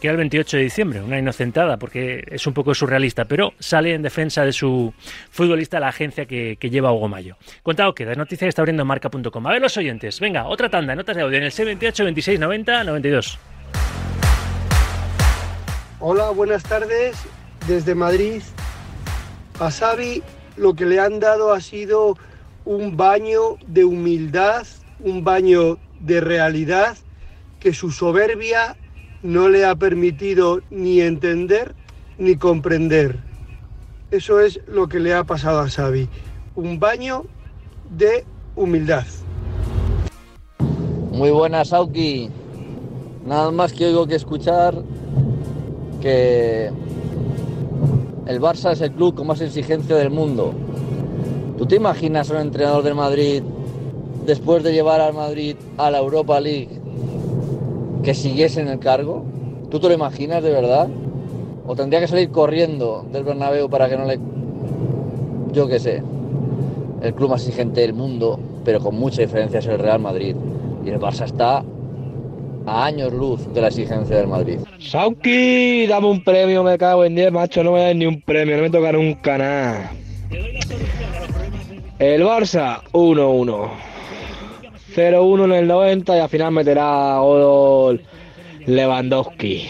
que 0.00 0.08
el 0.08 0.16
28 0.16 0.58
de 0.58 0.62
diciembre, 0.62 1.00
una 1.00 1.18
inocentada, 1.18 1.78
porque 1.78 2.24
es 2.30 2.46
un 2.46 2.52
poco 2.52 2.74
surrealista, 2.74 3.24
pero 3.24 3.54
sale 3.58 3.94
en 3.94 4.02
defensa 4.02 4.44
de 4.44 4.52
su 4.52 4.92
futbolista 5.30 5.80
la 5.80 5.88
agencia 5.88 6.26
que, 6.26 6.58
lleva 6.60 6.92
Hugo 6.92 7.08
Mayo. 7.08 7.36
Contado 7.62 7.94
queda, 7.94 8.14
noticia 8.14 8.44
que 8.44 8.50
está 8.50 8.62
abriendo 8.62 8.84
marca.com. 8.84 9.46
A 9.46 9.52
ver 9.52 9.62
los 9.62 9.76
oyentes, 9.76 10.20
venga, 10.20 10.46
otra 10.46 10.68
tanda, 10.68 10.94
notas 10.94 11.16
de 11.16 11.22
audio 11.22 11.38
en 11.38 11.44
el 11.44 11.52
C28 11.52 12.04
26 12.04 12.40
90 12.40 12.84
92. 12.84 13.38
Hola, 15.98 16.28
buenas 16.28 16.62
tardes. 16.62 17.16
Desde 17.66 17.94
Madrid, 17.94 18.42
a 19.58 19.70
Xavi 19.70 20.22
lo 20.58 20.74
que 20.74 20.84
le 20.84 21.00
han 21.00 21.20
dado 21.20 21.54
ha 21.54 21.60
sido 21.62 22.18
un 22.66 22.98
baño 22.98 23.56
de 23.66 23.86
humildad, 23.86 24.66
un 25.00 25.24
baño 25.24 25.78
de 26.00 26.20
realidad 26.20 26.98
que 27.60 27.72
su 27.72 27.90
soberbia 27.90 28.76
no 29.22 29.48
le 29.48 29.64
ha 29.64 29.74
permitido 29.74 30.60
ni 30.68 31.00
entender 31.00 31.74
ni 32.18 32.36
comprender. 32.36 33.18
Eso 34.10 34.40
es 34.40 34.60
lo 34.66 34.88
que 34.88 35.00
le 35.00 35.14
ha 35.14 35.24
pasado 35.24 35.60
a 35.60 35.70
Xavi. 35.70 36.10
Un 36.56 36.78
baño 36.78 37.24
de 37.88 38.26
humildad. 38.54 39.06
Muy 41.10 41.30
buenas, 41.30 41.72
Auki. 41.72 42.28
Nada 43.24 43.50
más 43.50 43.72
que 43.72 43.86
oigo 43.86 44.06
que 44.06 44.16
escuchar 44.16 44.74
que 46.00 46.70
el 48.26 48.40
Barça 48.40 48.72
es 48.72 48.80
el 48.80 48.92
club 48.92 49.14
con 49.14 49.26
más 49.26 49.40
exigencia 49.40 49.96
del 49.96 50.10
mundo. 50.10 50.52
¿Tú 51.56 51.66
te 51.66 51.76
imaginas 51.76 52.30
a 52.30 52.34
un 52.34 52.40
entrenador 52.40 52.82
del 52.82 52.94
Madrid 52.94 53.42
después 54.26 54.62
de 54.62 54.72
llevar 54.72 55.00
al 55.00 55.14
Madrid 55.14 55.56
a 55.78 55.90
la 55.90 55.98
Europa 55.98 56.40
League 56.40 56.80
que 58.02 58.14
siguiese 58.14 58.60
en 58.60 58.68
el 58.68 58.78
cargo? 58.78 59.24
¿Tú 59.70 59.80
te 59.80 59.88
lo 59.88 59.94
imaginas 59.94 60.42
de 60.42 60.50
verdad? 60.50 60.88
¿O 61.66 61.74
tendría 61.74 62.00
que 62.00 62.08
salir 62.08 62.30
corriendo 62.30 63.04
del 63.12 63.24
Bernabéu 63.24 63.68
para 63.68 63.88
que 63.88 63.96
no 63.96 64.04
le... 64.04 64.18
Yo 65.52 65.66
qué 65.66 65.78
sé. 65.78 66.02
El 67.02 67.14
club 67.14 67.30
más 67.30 67.42
exigente 67.46 67.80
del 67.80 67.94
mundo, 67.94 68.38
pero 68.64 68.80
con 68.80 68.96
mucha 68.96 69.22
diferencia 69.22 69.58
es 69.58 69.66
el 69.66 69.78
Real 69.78 70.00
Madrid. 70.00 70.36
Y 70.84 70.90
el 70.90 71.00
Barça 71.00 71.24
está 71.24 71.64
a 72.66 72.84
años 72.84 73.12
luz 73.12 73.52
de 73.54 73.60
la 73.60 73.68
exigencia 73.68 74.16
del 74.16 74.26
Madrid. 74.26 74.58
Sauki, 74.78 75.86
dame 75.86 76.08
un 76.08 76.22
premio, 76.22 76.62
me 76.62 76.76
cago 76.76 77.04
en 77.04 77.14
10, 77.14 77.32
macho, 77.32 77.62
no 77.62 77.72
me 77.72 77.80
da 77.80 77.94
ni 77.94 78.06
un 78.06 78.20
premio, 78.20 78.56
no 78.56 78.62
me 78.62 78.70
toca 78.70 78.92
nunca 78.92 79.38
nada. 79.38 79.92
El 81.98 82.22
Barça, 82.22 82.82
1-1. 82.92 83.70
0-1 84.94 85.44
en 85.44 85.52
el 85.52 85.66
90 85.66 86.16
y 86.16 86.20
al 86.20 86.28
final 86.28 86.52
meterá 86.52 87.18
gol 87.18 88.02
Lewandowski. 88.66 89.68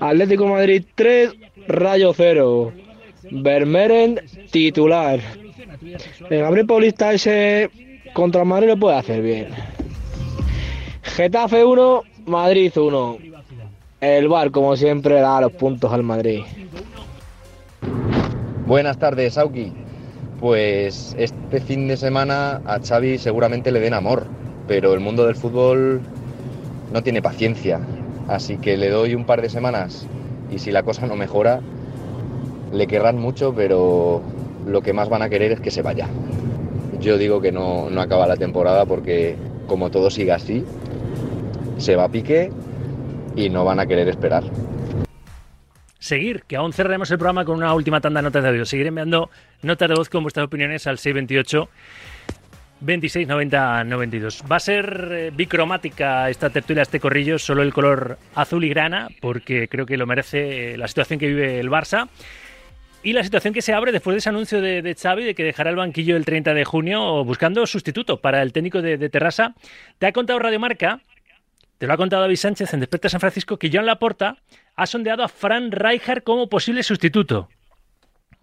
Atlético 0.00 0.46
Madrid 0.46 0.84
3, 0.94 1.30
Rayo 1.68 2.12
0. 2.14 2.72
Vermeeren 3.30 4.20
titular. 4.50 5.20
El 6.30 6.40
Gabriel 6.40 6.66
Paulista 6.66 7.12
ese 7.12 7.70
contra 8.12 8.44
Madrid 8.44 8.68
lo 8.68 8.76
puede 8.76 8.96
hacer 8.96 9.22
bien. 9.22 9.48
Getafe 11.16 11.62
1, 11.62 12.02
Madrid 12.24 12.72
1. 12.74 13.18
El 14.00 14.28
Bar, 14.28 14.50
como 14.50 14.74
siempre, 14.76 15.16
da 15.20 15.42
los 15.42 15.52
puntos 15.52 15.92
al 15.92 16.02
Madrid. 16.02 16.40
Buenas 18.66 18.98
tardes, 18.98 19.36
Auki. 19.36 19.74
Pues 20.40 21.14
este 21.18 21.60
fin 21.60 21.86
de 21.86 21.98
semana 21.98 22.62
a 22.64 22.80
Xavi 22.80 23.18
seguramente 23.18 23.70
le 23.70 23.80
den 23.80 23.92
amor, 23.92 24.26
pero 24.66 24.94
el 24.94 25.00
mundo 25.00 25.26
del 25.26 25.36
fútbol 25.36 26.00
no 26.94 27.02
tiene 27.02 27.20
paciencia. 27.20 27.78
Así 28.26 28.56
que 28.56 28.78
le 28.78 28.88
doy 28.88 29.14
un 29.14 29.26
par 29.26 29.42
de 29.42 29.50
semanas 29.50 30.06
y 30.50 30.60
si 30.60 30.70
la 30.72 30.82
cosa 30.82 31.06
no 31.06 31.14
mejora, 31.14 31.60
le 32.72 32.86
querrán 32.86 33.18
mucho, 33.18 33.52
pero 33.54 34.22
lo 34.66 34.80
que 34.80 34.94
más 34.94 35.10
van 35.10 35.20
a 35.20 35.28
querer 35.28 35.52
es 35.52 35.60
que 35.60 35.70
se 35.70 35.82
vaya. 35.82 36.08
Yo 37.00 37.18
digo 37.18 37.42
que 37.42 37.52
no, 37.52 37.90
no 37.90 38.00
acaba 38.00 38.26
la 38.26 38.38
temporada 38.38 38.86
porque 38.86 39.36
como 39.66 39.90
todo 39.90 40.10
siga 40.10 40.36
así, 40.36 40.64
se 41.78 41.96
va 41.96 42.04
a 42.04 42.08
pique 42.08 42.50
y 43.36 43.48
no 43.48 43.64
van 43.64 43.80
a 43.80 43.86
querer 43.86 44.08
esperar. 44.08 44.44
Seguir, 45.98 46.42
que 46.48 46.56
aún 46.56 46.72
cerraremos 46.72 47.10
el 47.12 47.18
programa 47.18 47.44
con 47.44 47.56
una 47.56 47.72
última 47.74 48.00
tanda 48.00 48.20
de 48.20 48.24
notas 48.24 48.42
de 48.42 48.48
audio. 48.48 48.64
Seguir 48.64 48.88
enviando 48.88 49.30
notas 49.62 49.88
de 49.88 49.94
voz 49.94 50.08
con 50.08 50.24
vuestras 50.24 50.46
opiniones 50.46 50.86
al 50.88 50.98
628 50.98 51.68
26 52.80 53.28
90 53.28 53.84
92. 53.84 54.42
Va 54.50 54.56
a 54.56 54.60
ser 54.60 55.08
eh, 55.12 55.30
bicromática 55.32 56.28
esta 56.28 56.50
tertulia, 56.50 56.82
este 56.82 56.98
corrillo, 56.98 57.38
solo 57.38 57.62
el 57.62 57.72
color 57.72 58.18
azul 58.34 58.64
y 58.64 58.68
grana, 58.68 59.08
porque 59.20 59.68
creo 59.68 59.86
que 59.86 59.96
lo 59.96 60.06
merece 60.06 60.74
eh, 60.74 60.76
la 60.76 60.88
situación 60.88 61.20
que 61.20 61.28
vive 61.28 61.60
el 61.60 61.70
Barça. 61.70 62.08
Y 63.04 63.12
la 63.12 63.24
situación 63.24 63.54
que 63.54 63.62
se 63.62 63.72
abre 63.72 63.90
después 63.90 64.14
de 64.14 64.18
ese 64.18 64.28
anuncio 64.28 64.60
de, 64.60 64.82
de, 64.82 64.94
Xavi 64.94 65.24
de 65.24 65.34
que 65.34 65.42
dejará 65.42 65.70
el 65.70 65.76
banquillo 65.76 66.16
el 66.16 66.24
30 66.24 66.54
de 66.54 66.64
junio 66.64 67.24
buscando 67.24 67.66
sustituto 67.66 68.20
para 68.20 68.42
el 68.42 68.52
técnico 68.52 68.80
de, 68.80 68.96
de 68.96 69.08
Terrassa. 69.08 69.54
Te 69.98 70.06
ha 70.06 70.12
contado 70.12 70.38
Radio 70.38 70.60
Marca 70.60 71.00
te 71.82 71.88
lo 71.88 71.94
ha 71.94 71.96
contado 71.96 72.22
David 72.22 72.36
Sánchez 72.36 72.74
en 72.74 72.78
Desperta 72.78 73.08
San 73.08 73.18
Francisco 73.18 73.58
que 73.58 73.68
Joan 73.68 73.86
Laporta 73.86 74.36
ha 74.76 74.86
sondeado 74.86 75.24
a 75.24 75.28
Fran 75.28 75.72
Rijkaard 75.72 76.22
como 76.22 76.48
posible 76.48 76.84
sustituto. 76.84 77.48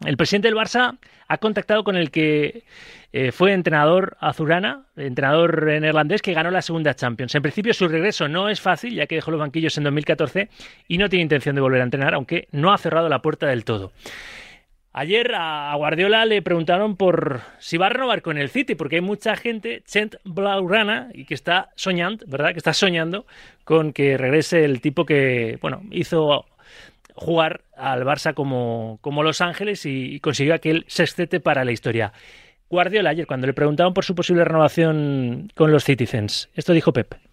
El 0.05 0.17
presidente 0.17 0.49
del 0.49 0.57
Barça 0.57 0.97
ha 1.25 1.37
contactado 1.37 1.85
con 1.85 1.95
el 1.95 2.11
que 2.11 2.65
eh, 3.13 3.31
fue 3.31 3.53
entrenador 3.53 4.17
azurana, 4.19 4.87
entrenador 4.97 5.67
neerlandés 5.67 6.21
que 6.21 6.33
ganó 6.33 6.51
la 6.51 6.61
segunda 6.61 6.95
Champions. 6.95 7.33
En 7.33 7.41
principio 7.41 7.73
su 7.73 7.87
regreso 7.87 8.27
no 8.27 8.49
es 8.49 8.59
fácil, 8.59 8.93
ya 8.93 9.07
que 9.07 9.15
dejó 9.15 9.31
los 9.31 9.39
banquillos 9.39 9.77
en 9.77 9.85
2014 9.85 10.49
y 10.89 10.97
no 10.97 11.07
tiene 11.07 11.23
intención 11.23 11.55
de 11.55 11.61
volver 11.61 11.79
a 11.79 11.85
entrenar, 11.85 12.15
aunque 12.15 12.49
no 12.51 12.73
ha 12.73 12.77
cerrado 12.77 13.07
la 13.07 13.21
puerta 13.21 13.47
del 13.47 13.63
todo. 13.63 13.93
Ayer 14.99 15.31
a 15.33 15.73
Guardiola 15.77 16.25
le 16.25 16.41
preguntaron 16.41 16.97
por 16.97 17.39
si 17.57 17.77
va 17.77 17.85
a 17.85 17.89
renovar 17.89 18.21
con 18.21 18.37
el 18.37 18.49
City, 18.49 18.75
porque 18.75 18.97
hay 18.97 19.01
mucha 19.01 19.37
gente, 19.37 19.81
Chent 19.85 20.15
Blaugrana, 20.25 21.07
y 21.13 21.23
que 21.23 21.35
está 21.35 21.69
soñando, 21.75 22.25
¿verdad? 22.27 22.51
Que 22.51 22.57
está 22.57 22.73
soñando 22.73 23.25
con 23.63 23.93
que 23.93 24.17
regrese 24.17 24.65
el 24.65 24.81
tipo 24.81 25.05
que, 25.05 25.57
bueno, 25.61 25.83
hizo 25.89 26.45
jugar 27.13 27.61
al 27.77 28.03
Barça 28.03 28.33
como, 28.33 28.99
como 28.99 29.23
Los 29.23 29.39
Ángeles 29.39 29.85
y, 29.85 30.19
consiguió 30.19 30.53
aquel 30.53 30.83
sextete 30.89 31.39
para 31.39 31.63
la 31.63 31.71
historia. 31.71 32.11
Guardiola 32.69 33.11
ayer, 33.11 33.25
cuando 33.25 33.47
le 33.47 33.53
preguntaban 33.53 33.93
por 33.93 34.03
su 34.03 34.15
posible 34.15 34.43
renovación 34.43 35.49
con 35.55 35.71
los 35.71 35.85
Citizens, 35.85 36.49
esto 36.55 36.73
dijo 36.73 36.91
Pep. 36.91 37.28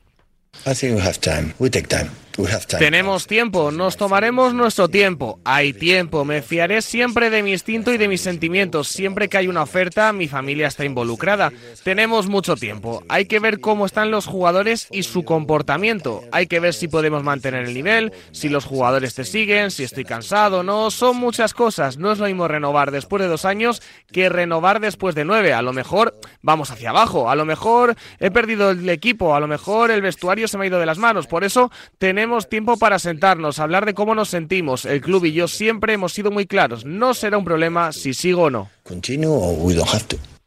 Tenemos 2.79 3.27
tiempo, 3.27 3.71
nos 3.71 3.97
tomaremos 3.97 4.53
nuestro 4.53 4.89
tiempo. 4.89 5.41
Hay 5.45 5.73
tiempo, 5.73 6.25
me 6.25 6.43
fiaré 6.43 6.83
siempre 6.83 7.31
de 7.31 7.43
mi 7.43 7.53
instinto 7.53 7.93
y 7.93 7.97
de 7.97 8.09
mis 8.09 8.21
sentimientos. 8.21 8.89
Siempre 8.89 9.29
que 9.29 9.39
hay 9.39 9.49
una 9.49 9.63
oferta, 9.63 10.13
mi 10.13 10.29
familia 10.29 10.69
está 10.69 10.85
involucrada. 10.85 11.51
Tenemos 11.83 12.27
mucho 12.29 12.55
tiempo. 12.55 13.03
Hay 13.09 13.25
que 13.25 13.41
ver 13.41 13.61
cómo 13.61 13.87
están 13.87 14.11
los 14.11 14.27
jugadores 14.27 14.87
y 14.91 15.05
su 15.05 15.25
comportamiento. 15.25 16.25
Hay 16.31 16.47
que 16.47 16.61
ver 16.61 16.75
si 16.75 16.89
podemos 16.89 17.23
mantener 17.23 17.65
el 17.65 17.73
nivel, 17.73 18.13
si 18.33 18.51
los 18.51 18.67
jugadores 18.67 19.15
te 19.15 19.25
siguen, 19.25 19.71
si 19.71 19.85
estoy 19.85 20.05
cansado 20.05 20.63
no. 20.63 20.91
Son 20.91 21.17
muchas 21.17 21.55
cosas. 21.55 21.97
No 21.97 22.13
es 22.13 22.19
lo 22.19 22.27
mismo 22.27 22.49
renovar 22.49 22.91
después 22.91 23.23
de 23.23 23.29
dos 23.29 23.47
años 23.47 23.81
que 24.13 24.29
renovar 24.29 24.81
después 24.81 25.15
de 25.15 25.25
nueve. 25.25 25.55
A 25.55 25.63
lo 25.63 25.73
mejor 25.73 26.15
vamos 26.43 26.71
hacia 26.71 26.91
abajo. 26.91 27.31
A 27.31 27.35
lo 27.35 27.47
mejor 27.47 27.97
he 28.19 28.31
perdido 28.31 28.73
el 28.73 28.89
equipo. 28.91 29.35
A 29.35 29.41
lo 29.41 29.47
mejor 29.47 29.91
el 29.91 30.03
vestuario 30.03 30.46
se 30.49 30.59
me 30.59 30.65
ha 30.65 30.69
ido 30.69 30.79
de 30.79 30.87
las 30.87 30.99
manos. 30.99 31.27
Por 31.27 31.45
eso 31.45 31.71
tenemos 31.99 32.49
tiempo 32.49 32.77
para 32.77 32.99
sentarnos, 32.99 33.59
hablar 33.59 33.87
de 33.87 33.95
cómo 33.95 34.15
nos 34.15 34.29
sentimos. 34.29 34.85
El 34.85 35.01
club 35.01 35.25
y 35.25 35.33
yo 35.33 35.49
siempre 35.49 35.93
hemos 35.93 36.13
sido 36.13 36.31
muy 36.31 36.47
claros. 36.47 36.85
No 36.85 37.15
será 37.15 37.39
un 37.39 37.45
problema 37.45 37.93
si 37.93 38.15
sigo 38.15 38.45
o 38.45 38.51
no. 38.51 38.71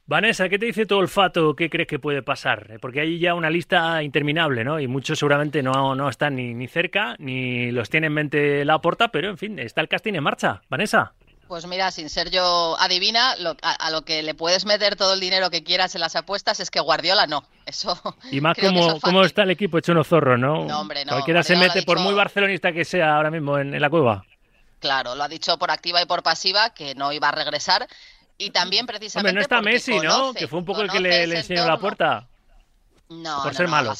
Vanessa, 0.09 0.49
¿qué 0.49 0.57
te 0.57 0.65
dice 0.65 0.88
tu 0.88 0.95
olfato? 0.95 1.55
¿Qué 1.55 1.69
crees 1.69 1.88
que 1.88 1.99
puede 1.99 2.23
pasar? 2.23 2.65
Eh, 2.71 2.77
porque 2.81 3.01
hay 3.01 3.19
ya 3.19 3.35
una 3.35 3.51
lista 3.51 4.01
interminable, 4.01 4.63
¿no? 4.63 4.79
Y 4.79 4.88
muchos 4.88 5.19
seguramente 5.19 5.62
no, 5.62 5.93
no 5.93 6.09
están 6.09 6.35
ni, 6.35 6.55
ni 6.55 6.67
cerca, 6.67 7.15
ni 7.19 7.69
los 7.69 7.91
tiene 7.91 8.07
en 8.07 8.13
mente 8.13 8.65
la 8.65 8.79
porta, 8.79 9.09
pero 9.09 9.29
en 9.29 9.38
fin, 9.38 9.59
está 9.59 9.81
el 9.81 9.88
casting 9.88 10.15
en 10.15 10.23
marcha. 10.23 10.63
Vanessa. 10.67 11.13
Pues 11.49 11.65
mira, 11.65 11.89
sin 11.89 12.12
ser 12.12 12.29
yo 12.29 12.77
adivina, 12.79 13.31
a, 13.63 13.89
lo 13.89 14.03
que 14.03 14.21
le 14.21 14.35
puedes 14.35 14.65
meter 14.65 14.95
todo 14.95 15.15
el 15.15 15.19
dinero 15.19 15.49
que 15.49 15.63
quieras 15.63 15.95
en 15.95 16.01
las 16.01 16.15
apuestas 16.15 16.59
es 16.59 16.69
que 16.69 16.79
Guardiola 16.79 17.25
no. 17.25 17.43
Eso. 17.65 17.99
Y 18.31 18.39
más 18.39 18.55
como, 18.55 18.99
como 18.99 19.23
está 19.23 19.41
el 19.41 19.49
equipo 19.49 19.79
hecho 19.79 19.93
unos 19.93 20.07
zorros, 20.07 20.38
¿no? 20.38 20.65
No, 20.65 20.81
hombre, 20.81 21.03
no. 21.05 21.13
Cualquiera 21.13 21.41
se 21.41 21.55
mete, 21.55 21.81
por 21.81 21.97
muy 21.97 22.13
barcelonista 22.13 22.71
que 22.71 22.85
sea 22.85 23.15
ahora 23.15 23.31
mismo 23.31 23.57
en, 23.57 23.81
la 23.81 23.89
cueva. 23.89 24.23
Claro, 24.77 25.15
lo 25.15 25.23
ha 25.23 25.27
dicho 25.27 25.57
por 25.57 25.71
activa 25.71 25.99
y 26.03 26.05
por 26.05 26.21
pasiva 26.21 26.69
que 26.69 26.93
no 26.93 27.12
iba 27.12 27.29
a 27.29 27.31
regresar. 27.31 27.88
Y 28.38 28.51
también 28.51 28.85
precisamente. 28.85 29.29
Hombre, 29.29 29.33
no 29.33 29.41
está 29.41 29.62
Messi, 29.63 29.99
¿no? 29.99 30.35
Que 30.35 30.47
fue 30.47 30.59
un 30.59 30.65
poco 30.65 30.83
el 30.83 30.91
que 30.91 30.99
le, 30.99 31.23
enseñó 31.23 31.65
la 31.65 31.77
puerta. 31.77 32.28
No, 33.09 33.41
por 33.41 33.55
ser 33.55 33.67
malo, 33.67 33.93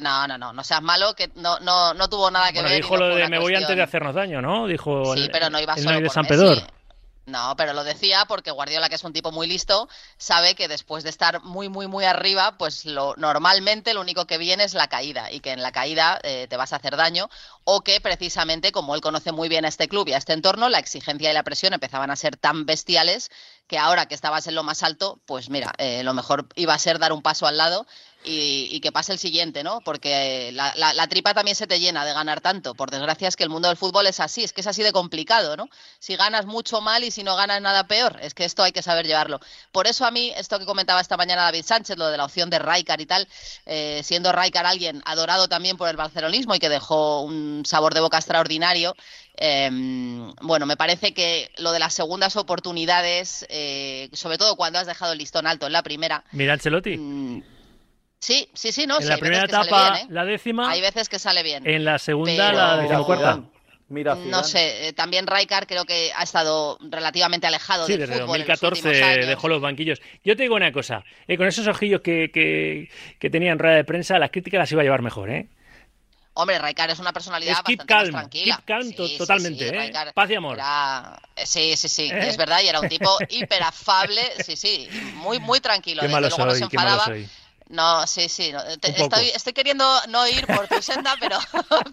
no, 0.00 0.26
no, 0.26 0.38
no, 0.38 0.52
no 0.54 0.64
seas 0.64 0.80
malo, 0.80 1.14
que 1.14 1.30
no, 1.34 1.60
no, 1.60 1.92
no 1.92 2.08
tuvo 2.08 2.30
nada 2.30 2.50
que 2.50 2.62
ver. 2.62 2.76
Dijo 2.76 2.96
lo 2.96 3.14
de 3.14 3.28
me 3.28 3.38
voy 3.38 3.54
antes 3.54 3.76
de 3.76 3.82
hacernos 3.82 4.14
daño, 4.14 4.40
¿no? 4.40 4.66
Dijo 4.66 5.14
sí, 5.14 5.28
pero 5.30 5.50
no 5.50 5.60
iba 5.60 5.76
solo 5.76 6.00
por 6.00 6.10
San 6.10 6.26
Messi. 6.26 6.64
No, 7.24 7.54
pero 7.56 7.72
lo 7.72 7.84
decía 7.84 8.24
porque 8.26 8.50
Guardiola, 8.50 8.88
que 8.88 8.96
es 8.96 9.04
un 9.04 9.12
tipo 9.12 9.30
muy 9.30 9.46
listo, 9.46 9.88
sabe 10.16 10.56
que 10.56 10.66
después 10.66 11.04
de 11.04 11.10
estar 11.10 11.40
muy, 11.42 11.68
muy, 11.68 11.86
muy 11.86 12.04
arriba, 12.04 12.56
pues 12.58 12.84
lo, 12.84 13.14
normalmente 13.16 13.94
lo 13.94 14.00
único 14.00 14.26
que 14.26 14.38
viene 14.38 14.64
es 14.64 14.74
la 14.74 14.88
caída 14.88 15.30
y 15.30 15.38
que 15.38 15.52
en 15.52 15.62
la 15.62 15.70
caída 15.70 16.18
eh, 16.24 16.48
te 16.50 16.56
vas 16.56 16.72
a 16.72 16.76
hacer 16.76 16.96
daño 16.96 17.30
o 17.62 17.82
que 17.82 18.00
precisamente, 18.00 18.72
como 18.72 18.96
él 18.96 19.00
conoce 19.00 19.30
muy 19.30 19.48
bien 19.48 19.64
a 19.64 19.68
este 19.68 19.86
club 19.86 20.08
y 20.08 20.14
a 20.14 20.16
este 20.16 20.32
entorno, 20.32 20.68
la 20.68 20.80
exigencia 20.80 21.30
y 21.30 21.34
la 21.34 21.44
presión 21.44 21.74
empezaban 21.74 22.10
a 22.10 22.16
ser 22.16 22.36
tan 22.36 22.66
bestiales 22.66 23.30
que 23.68 23.78
ahora 23.78 24.06
que 24.06 24.16
estabas 24.16 24.48
en 24.48 24.56
lo 24.56 24.64
más 24.64 24.82
alto, 24.82 25.20
pues 25.24 25.48
mira, 25.48 25.72
eh, 25.78 26.02
lo 26.02 26.14
mejor 26.14 26.48
iba 26.56 26.74
a 26.74 26.78
ser 26.78 26.98
dar 26.98 27.12
un 27.12 27.22
paso 27.22 27.46
al 27.46 27.56
lado 27.56 27.86
y, 28.24 28.80
que 28.80 28.92
pase 28.92 29.12
el 29.12 29.18
siguiente, 29.18 29.62
¿no? 29.62 29.80
Porque 29.80 30.50
la, 30.52 30.74
la, 30.76 31.06
tripa 31.06 31.34
también 31.34 31.56
se 31.56 31.66
te 31.66 31.80
llena 31.80 32.04
de 32.04 32.12
ganar 32.12 32.40
tanto. 32.40 32.74
Por 32.74 32.90
desgracia 32.90 33.28
es 33.28 33.36
que 33.36 33.44
el 33.44 33.50
mundo 33.50 33.68
del 33.68 33.76
fútbol 33.76 34.06
es 34.06 34.20
así, 34.20 34.42
es 34.42 34.52
que 34.52 34.60
es 34.60 34.66
así 34.66 34.82
de 34.82 34.92
complicado, 34.92 35.56
¿no? 35.56 35.68
Si 35.98 36.16
ganas 36.16 36.46
mucho 36.46 36.80
mal 36.80 37.04
y 37.04 37.10
si 37.10 37.22
no 37.22 37.36
ganas 37.36 37.60
nada 37.60 37.86
peor, 37.86 38.18
es 38.22 38.34
que 38.34 38.44
esto 38.44 38.62
hay 38.62 38.72
que 38.72 38.82
saber 38.82 39.06
llevarlo. 39.06 39.40
Por 39.72 39.86
eso 39.86 40.04
a 40.04 40.10
mí, 40.10 40.32
esto 40.36 40.58
que 40.58 40.66
comentaba 40.66 41.00
esta 41.00 41.16
mañana 41.16 41.42
David 41.42 41.64
Sánchez, 41.64 41.96
lo 41.98 42.08
de 42.08 42.16
la 42.16 42.24
opción 42.24 42.50
de 42.50 42.58
Raikar 42.58 43.00
y 43.00 43.06
tal, 43.06 43.28
eh, 43.66 44.00
siendo 44.04 44.32
Raikar 44.32 44.66
alguien 44.66 45.02
adorado 45.04 45.48
también 45.48 45.76
por 45.76 45.88
el 45.88 45.96
barcelonismo 45.96 46.54
y 46.54 46.58
que 46.58 46.68
dejó 46.68 47.22
un 47.22 47.62
sabor 47.66 47.94
de 47.94 48.00
boca 48.00 48.18
extraordinario, 48.18 48.94
em, 49.36 50.32
bueno, 50.42 50.66
me 50.66 50.76
parece 50.76 51.14
que 51.14 51.50
lo 51.58 51.72
de 51.72 51.78
las 51.78 51.94
segundas 51.94 52.36
oportunidades, 52.36 53.46
eh, 53.48 54.08
sobre 54.12 54.38
todo 54.38 54.56
cuando 54.56 54.78
has 54.78 54.86
dejado 54.86 55.12
el 55.12 55.18
listón 55.18 55.46
alto 55.46 55.66
en 55.66 55.72
la 55.72 55.82
primera. 55.82 56.24
Mira, 56.32 56.52
Ancelotti. 56.52 56.96
Mm, 56.96 57.42
Sí, 58.22 58.48
sí, 58.54 58.70
sí, 58.70 58.86
no. 58.86 59.00
En 59.00 59.08
la 59.08 59.18
primera 59.18 59.46
etapa, 59.46 59.98
¿eh? 59.98 60.06
la 60.08 60.24
décima. 60.24 60.70
Hay 60.70 60.80
veces 60.80 61.08
que 61.08 61.18
sale 61.18 61.42
bien. 61.42 61.66
En 61.66 61.84
la 61.84 61.98
segunda, 61.98 62.52
la 62.52 62.76
decimocuarta. 62.76 63.40
Mira, 63.88 64.14
no 64.14 64.44
sé, 64.44 64.88
eh, 64.88 64.92
también 64.92 65.26
Raikar 65.26 65.66
creo 65.66 65.84
que 65.84 66.12
ha 66.14 66.22
estado 66.22 66.78
relativamente 66.80 67.48
alejado 67.48 67.84
sí, 67.84 67.92
del 67.92 68.02
desde 68.08 68.22
fútbol 68.22 68.38
2014 68.46 69.26
dejó 69.26 69.48
los 69.48 69.60
banquillos. 69.60 70.00
Yo 70.24 70.36
te 70.36 70.44
digo 70.44 70.54
una 70.54 70.72
cosa, 70.72 71.04
eh, 71.26 71.36
con 71.36 71.48
esos 71.48 71.66
ojillos 71.66 72.00
que, 72.00 72.30
que, 72.32 72.88
que 73.18 73.28
tenía 73.28 73.52
en 73.52 73.58
rueda 73.58 73.74
de 73.74 73.84
prensa, 73.84 74.18
las 74.18 74.30
críticas 74.30 74.60
las 74.60 74.72
iba 74.72 74.80
a 74.80 74.84
llevar 74.84 75.02
mejor, 75.02 75.28
¿eh? 75.28 75.48
Hombre, 76.34 76.58
Raikar 76.58 76.90
es 76.90 77.00
una 77.00 77.12
personalidad 77.12 77.56
bastante 77.56 77.84
calm, 77.84 78.10
tranquila. 78.12 78.56
Keep 78.56 78.64
calm 78.64 79.18
totalmente, 79.18 79.68
¿eh? 79.68 79.92
Paz 80.14 80.30
y 80.30 80.34
amor. 80.36 80.58
Sí, 81.44 81.76
sí, 81.76 81.88
sí, 81.88 82.10
es 82.10 82.36
verdad, 82.38 82.60
y 82.62 82.68
era 82.68 82.80
un 82.80 82.88
tipo 82.88 83.18
hiperafable, 83.28 84.22
sí, 84.42 84.56
sí, 84.56 84.88
muy, 85.16 85.40
muy 85.40 85.60
tranquilo. 85.60 86.00
Qué 86.00 86.08
malo 86.08 86.28
luego 86.28 86.36
soy, 86.36 86.46
no 86.46 86.54
se 86.54 86.64
enfadaba. 86.64 87.04
Qué 87.04 87.10
malo 87.10 87.26
soy. 87.26 87.41
No, 87.72 88.06
sí, 88.06 88.28
sí. 88.28 88.52
estoy, 88.82 89.28
estoy, 89.34 89.54
queriendo 89.54 89.84
no 90.10 90.28
ir 90.28 90.46
por 90.46 90.68
tu 90.68 90.82
senda, 90.82 91.14
pero, 91.20 91.38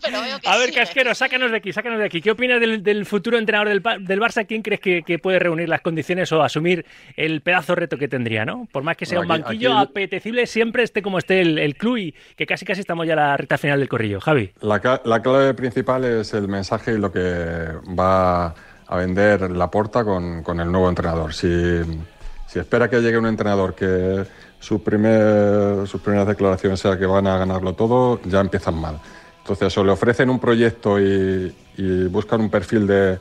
pero 0.01 0.21
veo 0.21 0.37
que 0.37 0.49
A 0.49 0.57
ver, 0.57 0.69
sí, 0.69 0.75
Casquero, 0.75 1.15
sácanos 1.15 1.51
de 1.51 1.57
aquí, 1.57 1.71
sácanos 1.71 1.99
de 1.99 2.05
aquí. 2.05 2.21
¿Qué 2.21 2.31
opinas 2.31 2.59
del, 2.59 2.83
del 2.83 3.05
futuro 3.05 3.37
entrenador 3.37 3.69
del, 3.69 3.81
del, 4.05 4.19
Barça? 4.19 4.45
¿Quién 4.45 4.61
crees 4.61 4.81
que, 4.81 5.03
que, 5.03 5.19
puede 5.19 5.39
reunir 5.39 5.69
las 5.69 5.79
condiciones 5.79 6.29
o 6.33 6.43
asumir 6.43 6.85
el 7.15 7.39
pedazo 7.39 7.75
reto 7.75 7.97
que 7.97 8.09
tendría, 8.09 8.43
no? 8.43 8.67
Por 8.73 8.83
más 8.83 8.97
que 8.97 9.05
sea 9.05 9.19
Bueno, 9.19 9.35
un 9.35 9.41
banquillo 9.41 9.77
aquí- 9.77 9.91
apetecible, 9.91 10.47
siempre 10.47 10.83
esté 10.83 11.01
como 11.01 11.17
esté 11.17 11.39
el, 11.39 11.57
el 11.57 11.77
club 11.77 11.95
y 11.95 12.15
que 12.35 12.45
casi 12.45 12.65
casi 12.65 12.81
estamos 12.81 13.07
ya 13.07 13.13
a 13.13 13.15
la 13.15 13.37
recta 13.37 13.57
final 13.57 13.79
del 13.79 13.87
corrillo. 13.87 14.19
Javi. 14.19 14.51
La, 14.59 15.01
la 15.05 15.21
clave 15.21 15.53
principal 15.53 16.03
es 16.03 16.33
el 16.33 16.49
mensaje 16.49 16.91
y 16.91 16.97
lo 16.97 17.09
que 17.09 17.19
va 17.97 18.47
a 18.47 18.95
vender 18.97 19.49
la 19.51 19.71
porta 19.71 20.03
con, 20.03 20.43
con 20.43 20.59
el 20.59 20.69
nuevo 20.69 20.89
entrenador. 20.89 21.33
Si, 21.33 21.47
si 22.47 22.59
espera 22.59 22.89
que 22.89 22.99
llegue 22.99 23.17
un 23.17 23.27
entrenador 23.27 23.75
que 23.75 24.25
su 24.59 24.83
primer, 24.83 25.87
sus 25.87 26.01
primeras 26.01 26.27
declaraciones 26.27 26.79
sea 26.79 26.97
que 26.97 27.05
van 27.05 27.27
a 27.27 27.37
ganarlo 27.37 27.73
todo, 27.73 28.19
ya 28.23 28.39
empiezan 28.41 28.79
mal. 28.79 28.99
Entonces, 29.39 29.75
o 29.77 29.83
le 29.83 29.91
ofrecen 29.91 30.29
un 30.29 30.39
proyecto 30.39 30.99
y, 30.99 31.55
y 31.77 32.03
buscan 32.05 32.41
un 32.41 32.49
perfil 32.49 32.85
de, 32.85 33.19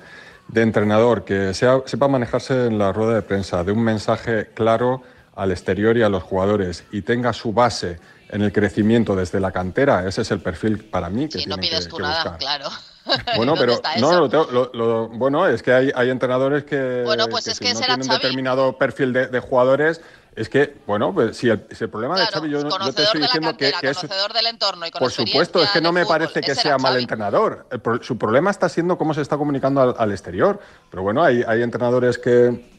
de 0.48 0.62
entrenador 0.62 1.24
que 1.24 1.55
sea, 1.55 1.81
sepa 1.87 2.09
manejarse 2.09 2.66
en 2.66 2.79
la 2.79 2.92
rueda 2.92 3.14
de 3.14 3.22
prensa, 3.22 3.64
de 3.64 3.72
un 3.72 3.83
mensaje 3.83 4.51
claro 4.55 5.03
al 5.37 5.53
exterior 5.53 5.96
y 5.96 6.03
a 6.03 6.09
los 6.09 6.22
jugadores 6.22 6.85
y 6.90 7.03
tenga 7.03 7.33
su 7.33 7.53
base 7.53 7.98
en 8.31 8.42
el 8.42 8.53
crecimiento 8.53 9.14
desde 9.16 9.40
la 9.40 9.53
cantera, 9.53 10.07
ese 10.07 10.20
es 10.22 10.31
el 10.33 10.40
perfil 10.40 10.85
para 10.85 11.09
mí 11.09 11.29
que 11.29 11.38
Sí, 11.38 11.48
no 11.48 11.57
pides 11.57 11.85
que, 11.85 11.90
tú 11.90 11.96
que 11.96 12.03
nada, 12.03 12.14
buscar. 12.24 12.38
claro. 12.38 12.68
Bueno, 13.37 13.55
¿Dónde 13.57 13.79
pero 13.81 14.01
no, 14.01 14.20
lo 14.20 14.29
tengo- 14.29 14.70
lo- 14.74 15.09
bueno, 15.09 15.46
es 15.46 15.62
que 15.62 15.72
hay, 15.72 15.90
hay 15.94 16.11
entrenadores 16.11 16.64
que, 16.64 17.05
Bueno, 17.07 17.27
pues 17.31 17.46
es 17.46 17.57
si 17.57 17.64
que 17.64 17.72
no 17.72 17.81
tienen 17.81 18.03
un 18.03 18.09
determinado 18.09 18.77
perfil 18.77 19.14
de, 19.14 19.29
de 19.29 19.40
jugadores, 19.40 20.03
es 20.38 20.48
que, 20.48 20.77
bueno, 20.87 21.12
pues 21.12 21.37
si 21.37 21.48
el, 21.48 21.66
si 21.72 21.83
el 21.83 21.90
problema 21.90 22.16
de 22.16 22.27
Xavi, 22.27 22.48
yo, 22.48 22.61
yo 22.62 22.92
te 22.92 23.03
estoy 23.03 23.22
diciendo 23.22 23.57
que, 23.57 23.72
cantera, 23.72 23.81
que 23.81 23.88
es, 23.90 24.01
del 24.01 24.46
entorno 24.46 24.87
y 24.87 24.90
con 24.92 25.01
por 25.01 25.11
supuesto, 25.11 25.61
es 25.61 25.70
que 25.70 25.81
no 25.81 25.90
me 25.90 26.07
parece 26.07 26.40
que 26.40 26.55
sea 26.55 26.79
mal 26.79 26.92
Xavi. 26.92 27.03
entrenador. 27.03 27.66
El 27.72 27.81
su 28.03 28.16
problema 28.16 28.51
está 28.51 28.68
siendo 28.68 28.96
cómo 28.96 29.14
se 29.14 29.22
está 29.22 29.37
comunicando 29.37 29.81
al, 29.81 29.94
al 29.98 30.12
exterior. 30.12 30.61
Pero 30.90 31.03
bueno, 31.03 31.24
hay, 31.24 31.42
hay 31.44 31.62
entrenadores 31.62 32.18
que, 32.18 32.70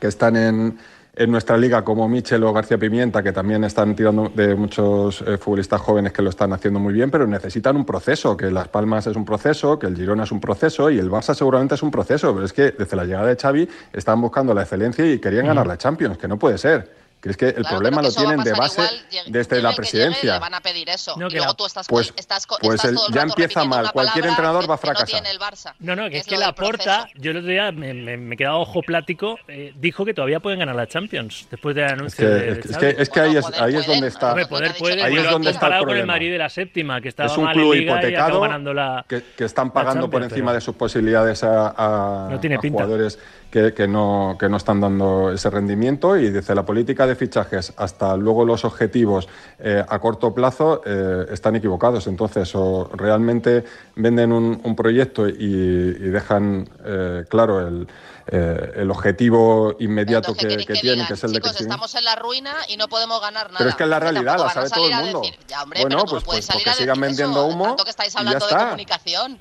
que 0.00 0.08
están 0.08 0.34
en, 0.36 0.80
en 1.16 1.30
nuestra 1.30 1.56
liga, 1.56 1.82
como 1.82 2.06
Michel 2.08 2.44
o 2.44 2.52
García 2.52 2.76
Pimienta, 2.76 3.22
que 3.22 3.32
también 3.32 3.64
están 3.64 3.96
tirando 3.96 4.30
de 4.34 4.54
muchos 4.54 5.22
eh, 5.22 5.38
futbolistas 5.38 5.80
jóvenes 5.80 6.12
que 6.12 6.20
lo 6.20 6.28
están 6.28 6.52
haciendo 6.52 6.78
muy 6.78 6.92
bien, 6.92 7.10
pero 7.10 7.26
necesitan 7.26 7.74
un 7.74 7.86
proceso, 7.86 8.36
que 8.36 8.50
Las 8.50 8.68
Palmas 8.68 9.06
es 9.06 9.16
un 9.16 9.24
proceso, 9.24 9.78
que 9.78 9.86
el 9.86 9.96
Girona 9.96 10.24
es 10.24 10.32
un 10.32 10.40
proceso 10.40 10.90
y 10.90 10.98
el 10.98 11.10
Barça 11.10 11.34
seguramente 11.34 11.74
es 11.74 11.82
un 11.82 11.90
proceso. 11.90 12.34
Pero 12.34 12.44
es 12.44 12.52
que 12.52 12.70
desde 12.72 12.96
la 12.96 13.04
llegada 13.04 13.26
de 13.28 13.36
Xavi 13.36 13.66
están 13.94 14.20
buscando 14.20 14.52
la 14.52 14.62
excelencia 14.62 15.10
y 15.10 15.18
querían 15.18 15.46
ganar 15.46 15.66
la 15.66 15.78
Champions, 15.78 16.18
que 16.18 16.28
no 16.28 16.38
puede 16.38 16.58
ser. 16.58 17.05
Que 17.26 17.30
es 17.32 17.36
que 17.36 17.46
el 17.48 17.54
Claro, 17.54 17.68
problema 17.70 18.02
lo 18.02 18.12
tienen 18.12 18.38
de 18.44 18.52
base 18.52 18.80
igual, 18.82 19.32
desde 19.32 19.60
la 19.60 19.74
presidencia. 19.74 20.34
le 20.34 20.38
van 20.38 20.54
a 20.54 20.60
pedir 20.60 20.88
eso. 20.88 21.16
No, 21.16 21.26
y 21.26 21.30
que 21.30 21.38
luego 21.38 21.54
tú 21.54 21.66
estás, 21.66 21.88
Pues- 21.88 22.14
estás, 22.16 22.46
pues 22.46 22.74
estás 22.74 22.84
el- 22.90 22.94
todo 22.94 23.08
el 23.08 23.14
ya 23.14 23.22
empieza 23.22 23.64
mal. 23.64 23.90
Cualquier 23.90 24.26
entrenador 24.26 24.60
que- 24.62 24.68
va 24.68 24.74
a 24.74 24.76
no 24.76 24.80
fracasar. 24.80 25.06
tiene 25.08 25.30
el 25.30 25.40
Barça, 25.40 25.74
No, 25.80 25.96
no, 25.96 26.08
que 26.08 26.18
es 26.18 26.26
que 26.26 26.36
la 26.36 26.54
porta, 26.54 27.08
yo 27.16 27.32
el 27.32 27.38
otro 27.38 27.50
día 27.50 27.72
me, 27.72 27.92
me, 27.94 28.16
me 28.16 28.34
he 28.34 28.38
quedado 28.38 28.60
ojo 28.60 28.80
plático, 28.80 29.38
eh, 29.48 29.72
dijo 29.76 30.04
que 30.04 30.14
todavía 30.14 30.38
pueden 30.38 30.60
ganar 30.60 30.76
la 30.76 30.86
Champions 30.86 31.48
después 31.50 31.74
del 31.74 31.86
Es 31.86 31.92
anuncio 31.94 32.28
que, 32.28 32.32
de, 32.32 32.50
es 32.60 32.76
que, 32.76 32.96
es 33.02 33.10
que 33.10 33.20
ahí, 33.20 33.36
es, 33.36 33.46
ahí 33.60 33.74
es 33.74 33.86
donde 33.88 34.06
está. 34.06 34.28
Hombre, 34.28 34.46
poder 34.46 34.74
puede, 34.78 35.02
ahí 35.02 35.16
es 35.16 35.28
donde 35.28 35.50
está 35.50 35.66
el 35.66 35.72
comparado 35.72 35.82
con 35.82 35.90
el 35.90 35.94
problema. 36.02 36.12
Madrid 36.12 36.30
de 36.30 36.38
la 36.38 36.48
séptima, 36.48 37.00
que 37.00 37.08
estaba 37.08 37.28
Es 37.32 37.36
un 37.36 37.48
club 37.48 37.74
hipotecado 37.74 38.40
ganando 38.40 38.72
la... 38.72 39.04
que, 39.08 39.24
están 39.38 39.72
pagando 39.72 40.08
por 40.08 40.22
encima 40.22 40.52
de 40.52 40.60
sus 40.60 40.76
posibilidades 40.76 41.42
a, 41.42 42.28
jugadores 42.70 43.18
que, 43.50 43.72
que 43.74 43.88
no, 43.88 44.36
que 44.38 44.48
no 44.48 44.56
están 44.58 44.80
dando 44.80 45.32
ese 45.32 45.50
rendimiento 45.50 46.16
y 46.16 46.30
desde 46.30 46.54
la 46.54 46.64
política 46.64 47.06
de 47.06 47.15
fichajes 47.16 47.72
hasta 47.76 48.16
luego 48.16 48.44
los 48.44 48.64
objetivos 48.64 49.28
eh, 49.58 49.84
a 49.88 49.98
corto 49.98 50.34
plazo 50.34 50.82
eh, 50.84 51.26
están 51.30 51.56
equivocados. 51.56 52.06
Entonces, 52.06 52.54
o 52.54 52.88
realmente 52.94 53.64
venden 53.96 54.32
un, 54.32 54.60
un 54.62 54.76
proyecto 54.76 55.28
y, 55.28 55.34
y 55.34 56.08
dejan 56.10 56.68
eh, 56.84 57.24
claro 57.28 57.66
el, 57.66 57.88
eh, 58.28 58.72
el 58.76 58.90
objetivo 58.90 59.76
inmediato 59.78 60.32
Entonces, 60.32 60.48
¿qué 60.48 60.56
que, 60.58 60.66
que 60.66 60.72
que 60.74 60.80
tienen, 60.80 60.94
digan? 60.98 61.08
que 61.08 61.14
es 61.14 61.24
el 61.24 61.30
de 61.32 61.36
Chicos, 61.38 61.50
crecimiento. 61.52 61.74
estamos 61.74 61.94
en 61.94 62.04
la 62.04 62.14
ruina 62.16 62.54
y 62.68 62.76
no 62.76 62.88
podemos 62.88 63.20
ganar 63.20 63.46
nada. 63.46 63.58
Pero 63.58 63.70
es 63.70 63.76
que 63.76 63.82
es 63.84 63.88
la 63.88 64.00
realidad, 64.00 64.38
la 64.38 64.50
sabe 64.50 64.70
todo 64.70 64.88
el 64.88 64.94
mundo. 64.96 65.20
decir, 65.20 65.38
ya, 65.48 65.62
hombre, 65.62 65.80
Bueno, 65.82 65.96
pero 65.96 66.06
¿cómo 66.08 66.20
pues- 66.22 66.46
pues 66.46 66.46
porque 66.52 66.74
sigan 66.74 67.00
vendiendo 67.00 67.40
eso? 67.46 67.54
humo 67.54 67.64
Tanto 67.66 67.84
que 67.84 67.90
estáis 67.90 68.12
y 68.12 68.14
ya 68.14 68.18
hablando 68.20 68.46
de 68.46 68.50
está. 68.52 68.64
comunicación. 68.64 69.38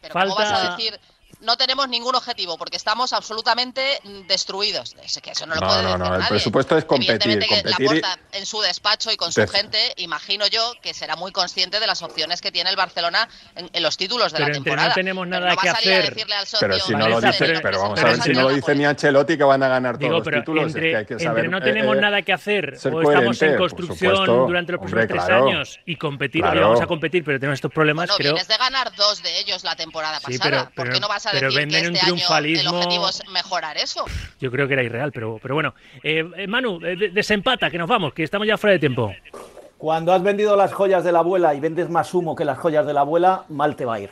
Pero 0.00 0.12
¿cómo 0.14 0.34
vas 0.36 0.48
Falta- 0.50 0.72
a 0.72 0.76
decir 0.76 1.00
no 1.44 1.56
tenemos 1.56 1.88
ningún 1.88 2.14
objetivo 2.14 2.56
porque 2.58 2.76
estamos 2.76 3.12
absolutamente 3.12 4.00
destruidos? 4.28 4.94
Es 5.02 5.20
que 5.22 5.30
eso 5.30 5.46
no 5.46 5.54
lo 5.54 5.60
No, 5.60 5.66
puede 5.66 5.82
no, 5.82 5.88
decir 5.88 5.98
no, 6.00 6.04
el 6.06 6.10
nadie. 6.20 6.28
presupuesto 6.28 6.76
es 6.78 6.84
competir, 6.84 7.10
Evidentemente 7.10 7.46
que 7.48 7.62
competir 7.62 7.96
y- 7.96 8.00
Laporta 8.00 8.18
en 8.32 8.46
su 8.46 8.60
despacho 8.60 9.10
y 9.12 9.16
con 9.16 9.32
su 9.32 9.40
Def- 9.40 9.50
gente, 9.50 9.78
imagino 9.98 10.46
yo 10.46 10.72
que 10.82 10.94
será 10.94 11.16
muy 11.16 11.32
consciente 11.32 11.80
de 11.80 11.86
las 11.86 12.02
opciones 12.02 12.40
que 12.40 12.50
tiene 12.52 12.70
el 12.70 12.76
Barcelona 12.76 13.28
en, 13.56 13.70
en 13.72 13.82
los 13.82 13.96
títulos 13.96 14.32
de 14.32 14.38
Pero 14.38 14.48
la 14.48 14.56
entre 14.56 14.70
temporada. 14.70 14.88
no 14.88 14.94
tenemos 14.94 15.26
Pero 15.26 15.40
nada 15.40 15.50
no 15.50 15.56
va 15.56 15.62
que 15.62 15.68
a 15.68 15.74
salir 15.74 15.92
a 15.92 15.98
hacer. 15.98 16.14
decirle 16.14 16.34
al 16.34 16.46
socio, 16.46 16.68
Pero 16.68 16.80
si 16.80 16.92
no 16.94 17.08
lo 17.08 17.20
dice, 17.20 17.36
pero- 17.38 17.60
pero 17.62 17.80
vamos 17.80 17.98
a 17.98 18.02
pero 18.02 18.14
ver 18.16 18.22
si 18.24 18.32
no 18.32 18.42
lo 18.42 18.48
dice 18.50 18.74
ni 18.74 18.84
Ancelotti 18.84 19.36
que 19.36 19.44
van 19.44 19.62
a 19.62 19.68
ganar 19.68 19.94
todos 19.94 20.00
Digo, 20.00 20.14
los 20.18 20.24
pero 20.24 20.40
títulos, 20.40 20.66
entre, 20.66 20.86
es 20.88 20.92
que 20.92 20.96
hay 20.98 21.06
que 21.06 21.12
entre 21.14 21.26
saber 21.26 21.48
no 21.50 21.58
eh, 21.58 21.60
tenemos 21.60 21.96
eh, 21.96 22.00
nada 22.00 22.22
que 22.22 22.32
hacer 22.32 22.70
o 22.74 23.02
estamos 23.02 23.42
en 23.42 23.56
construcción 23.56 24.12
supuesto. 24.12 24.46
durante 24.46 24.72
los 24.72 24.78
próximos 24.80 25.02
Hombre, 25.02 25.14
tres 25.14 25.24
claro. 25.26 25.46
años 25.48 25.80
y 25.86 25.96
competir, 25.96 26.42
Claro. 26.42 26.60
vamos 26.62 26.80
a 26.80 26.86
competir, 26.86 27.24
pero 27.24 27.38
tenemos 27.38 27.56
estos 27.58 27.72
problemas, 27.72 28.08
No, 28.08 28.16
creo... 28.16 28.32
vienes 28.32 28.48
de 28.48 28.56
ganar 28.56 28.94
dos 28.96 29.22
de 29.22 29.38
ellos 29.40 29.64
la 29.64 29.76
temporada 29.76 30.18
Sí, 30.20 30.38
pasada. 30.38 30.50
pero- 30.50 30.64
¿Por 30.64 30.74
pero- 30.84 30.92
qué 30.94 31.00
no 31.00 31.08
vas 31.08 31.26
a 31.26 31.32
pero 31.34 31.46
decir 31.52 31.68
que 31.68 31.74
venden 31.74 31.90
un 31.90 31.94
este 31.96 32.06
año 32.06 32.14
el 32.14 32.20
triunfalismo- 32.20 32.70
objetivo 32.76 33.08
es 33.08 33.22
mejorar 33.32 33.76
eso? 33.76 34.04
Yo 34.40 34.50
creo 34.50 34.66
que 34.68 34.74
era 34.74 34.82
irreal, 34.82 35.12
pero, 35.12 35.38
pero 35.42 35.54
bueno. 35.54 35.74
Eh, 36.02 36.24
eh, 36.36 36.46
Manu, 36.46 36.78
eh, 36.84 36.96
de- 36.96 37.08
desempata, 37.10 37.70
que 37.70 37.78
nos 37.78 37.88
vamos, 37.88 38.12
que 38.14 38.22
estamos 38.22 38.46
ya 38.46 38.56
fuera 38.56 38.72
de 38.72 38.78
tiempo. 38.78 39.12
Cuando 39.78 40.12
has 40.12 40.22
vendido 40.22 40.56
las 40.56 40.72
joyas 40.72 41.04
de 41.04 41.12
la 41.12 41.18
abuela 41.18 41.54
y 41.54 41.60
vendes 41.60 41.90
más 41.90 42.12
humo 42.14 42.34
que 42.34 42.44
las 42.44 42.58
joyas 42.58 42.86
de 42.86 42.92
la 42.94 43.00
abuela, 43.00 43.44
mal 43.50 43.76
te 43.76 43.84
va 43.84 43.94
a 43.96 44.00
ir. 44.00 44.10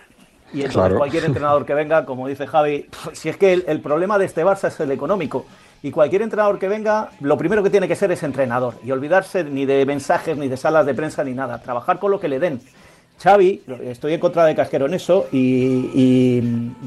Y 0.52 0.56
entonces 0.58 0.74
Claro. 0.74 0.98
cualquier 0.98 1.24
entrenador 1.24 1.64
que 1.64 1.72
venga, 1.72 2.04
como 2.04 2.28
dice 2.28 2.46
Javi, 2.46 2.86
si 3.14 3.30
es 3.30 3.38
que 3.38 3.54
el, 3.54 3.64
el 3.66 3.80
problema 3.80 4.18
de 4.18 4.26
este 4.26 4.44
Barça 4.44 4.68
es 4.68 4.78
el 4.80 4.90
económico. 4.90 5.46
Y 5.82 5.90
cualquier 5.90 6.22
entrenador 6.22 6.58
que 6.58 6.68
venga, 6.68 7.08
lo 7.20 7.36
primero 7.38 7.62
que 7.62 7.70
tiene 7.70 7.88
que 7.88 7.96
ser 7.96 8.12
es 8.12 8.22
entrenador. 8.22 8.74
Y 8.84 8.90
olvidarse 8.92 9.42
ni 9.44 9.64
de 9.64 9.84
mensajes, 9.86 10.36
ni 10.36 10.46
de 10.48 10.56
salas 10.56 10.84
de 10.86 10.94
prensa, 10.94 11.24
ni 11.24 11.32
nada. 11.32 11.58
Trabajar 11.62 11.98
con 11.98 12.10
lo 12.10 12.20
que 12.20 12.28
le 12.28 12.38
den. 12.38 12.60
Xavi, 13.22 13.62
estoy 13.84 14.14
en 14.14 14.20
contra 14.20 14.44
de 14.44 14.54
Casquero 14.56 14.86
en 14.86 14.94
eso 14.94 15.28
y, 15.30 16.40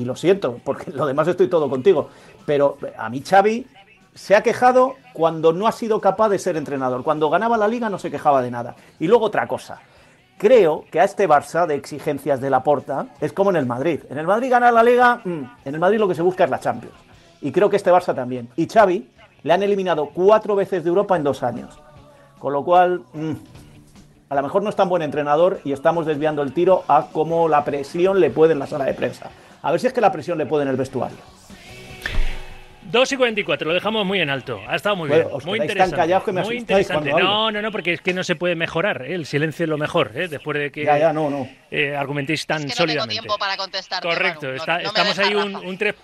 lo 0.04 0.16
siento, 0.18 0.60
porque 0.66 0.92
lo 0.92 1.06
demás 1.06 1.28
estoy 1.30 1.48
todo 1.48 1.70
contigo. 1.70 2.10
Pero 2.46 2.78
a 2.98 3.10
mí 3.10 3.24
Xavi 3.26 3.66
se 4.14 4.36
ha 4.36 4.44
quejado 4.44 4.96
cuando 5.14 5.54
no 5.54 5.66
ha 5.66 5.72
sido 5.72 6.02
capaz 6.02 6.28
de 6.28 6.40
ser 6.40 6.58
entrenador. 6.58 7.04
Cuando 7.04 7.30
ganaba 7.30 7.58
la 7.58 7.70
liga 7.70 7.90
no 7.90 7.98
se 7.98 8.12
quejaba 8.12 8.42
de 8.42 8.52
nada. 8.52 8.76
Y 9.00 9.08
luego 9.08 9.26
otra 9.26 9.48
cosa. 9.48 9.80
Creo 10.38 10.84
que 10.92 11.00
a 11.00 11.06
este 11.06 11.30
Barça 11.30 11.66
de 11.66 11.76
exigencias 11.76 12.42
de 12.42 12.50
la 12.50 12.64
porta 12.64 13.08
es 13.22 13.32
como 13.32 13.52
en 13.52 13.56
el 13.56 13.66
Madrid. 13.66 14.02
En 14.10 14.18
el 14.18 14.28
Madrid 14.28 14.52
ganar 14.52 14.74
la 14.74 14.84
liga, 14.84 15.22
mm, 15.24 15.44
en 15.64 15.74
el 15.74 15.80
Madrid 15.80 16.00
lo 16.00 16.10
que 16.10 16.16
se 16.16 16.22
busca 16.22 16.44
es 16.44 16.50
la 16.50 16.60
Champions. 16.60 16.96
Y 17.42 17.54
creo 17.54 17.70
que 17.70 17.78
este 17.78 17.94
Barça 17.94 18.14
también. 18.14 18.50
Y 18.58 18.68
Xavi 18.68 19.08
le 19.44 19.54
han 19.54 19.64
eliminado 19.64 20.10
cuatro 20.14 20.54
veces 20.56 20.84
de 20.84 20.90
Europa 20.90 21.16
en 21.16 21.24
dos 21.24 21.44
años. 21.44 21.80
Con 22.40 22.52
lo 22.52 22.66
cual, 22.66 23.04
mm, 23.14 23.32
a 24.30 24.36
lo 24.36 24.42
mejor 24.42 24.64
no 24.64 24.70
es 24.70 24.76
tan 24.76 24.90
buen 24.90 25.02
entrenador 25.02 25.60
y 25.64 25.72
estamos 25.72 26.06
desviando 26.06 26.42
el 26.42 26.54
tiro 26.54 26.84
a 26.88 27.08
cómo 27.12 27.48
la 27.48 27.64
presión 27.64 28.20
le 28.20 28.32
puede 28.32 28.54
en 28.54 28.60
la 28.60 28.68
sala 28.68 28.86
de 28.86 28.94
prensa. 28.94 29.30
A 29.62 29.72
ver 29.72 29.80
si 29.80 29.88
es 29.88 29.94
que 29.94 30.02
la 30.02 30.12
presión 30.12 30.38
le 30.38 30.46
puede 30.46 30.64
en 30.64 30.70
el 30.70 30.78
vestuario. 30.78 31.18
2 32.92 33.12
y 33.12 33.18
44, 33.18 33.68
lo 33.68 33.74
dejamos 33.74 34.06
muy 34.06 34.20
en 34.22 34.30
alto. 34.30 34.62
Ha 34.68 34.76
estado 34.76 34.96
muy 34.96 35.10
Bueno, 35.10 35.26
bien. 35.26 35.36
os 35.38 35.46
Muy 35.46 35.60
tan 35.60 35.66
interesante. 35.68 35.96
callados 35.98 36.24
que 36.24 36.32
me 36.32 36.44
muy 36.44 36.58
interesante. 36.58 37.12
No, 37.12 37.52
no, 37.52 37.62
no, 37.62 37.72
porque 37.72 37.94
es 37.94 38.02
que 38.02 38.14
no 38.14 38.24
se 38.24 38.36
puede 38.36 38.56
mejorar. 38.56 39.02
¿eh? 39.04 39.16
El 39.16 39.26
silencio 39.26 39.64
es 39.64 39.70
lo 39.70 39.78
mejor, 39.78 40.12
¿eh? 40.16 40.28
después 40.28 40.58
de 40.58 40.72
que 40.72 40.86
Ya, 40.86 40.98
ya, 40.98 41.12
no, 41.14 41.30
no. 41.30 41.48
eh, 41.72 41.96
argumentéis 41.96 42.46
tan 42.46 42.64
Es 42.70 42.76
que 42.76 42.86
no 42.86 42.94
tengo 42.94 43.08
tiempo 43.08 43.38
para 43.38 43.58
contestar. 43.58 44.02
Correcto, 44.04 44.54
está- 44.54 44.82
estamos 44.82 45.18
ahí 45.20 45.34
un, 45.36 45.56
un 45.56 45.78
3, 45.78 45.96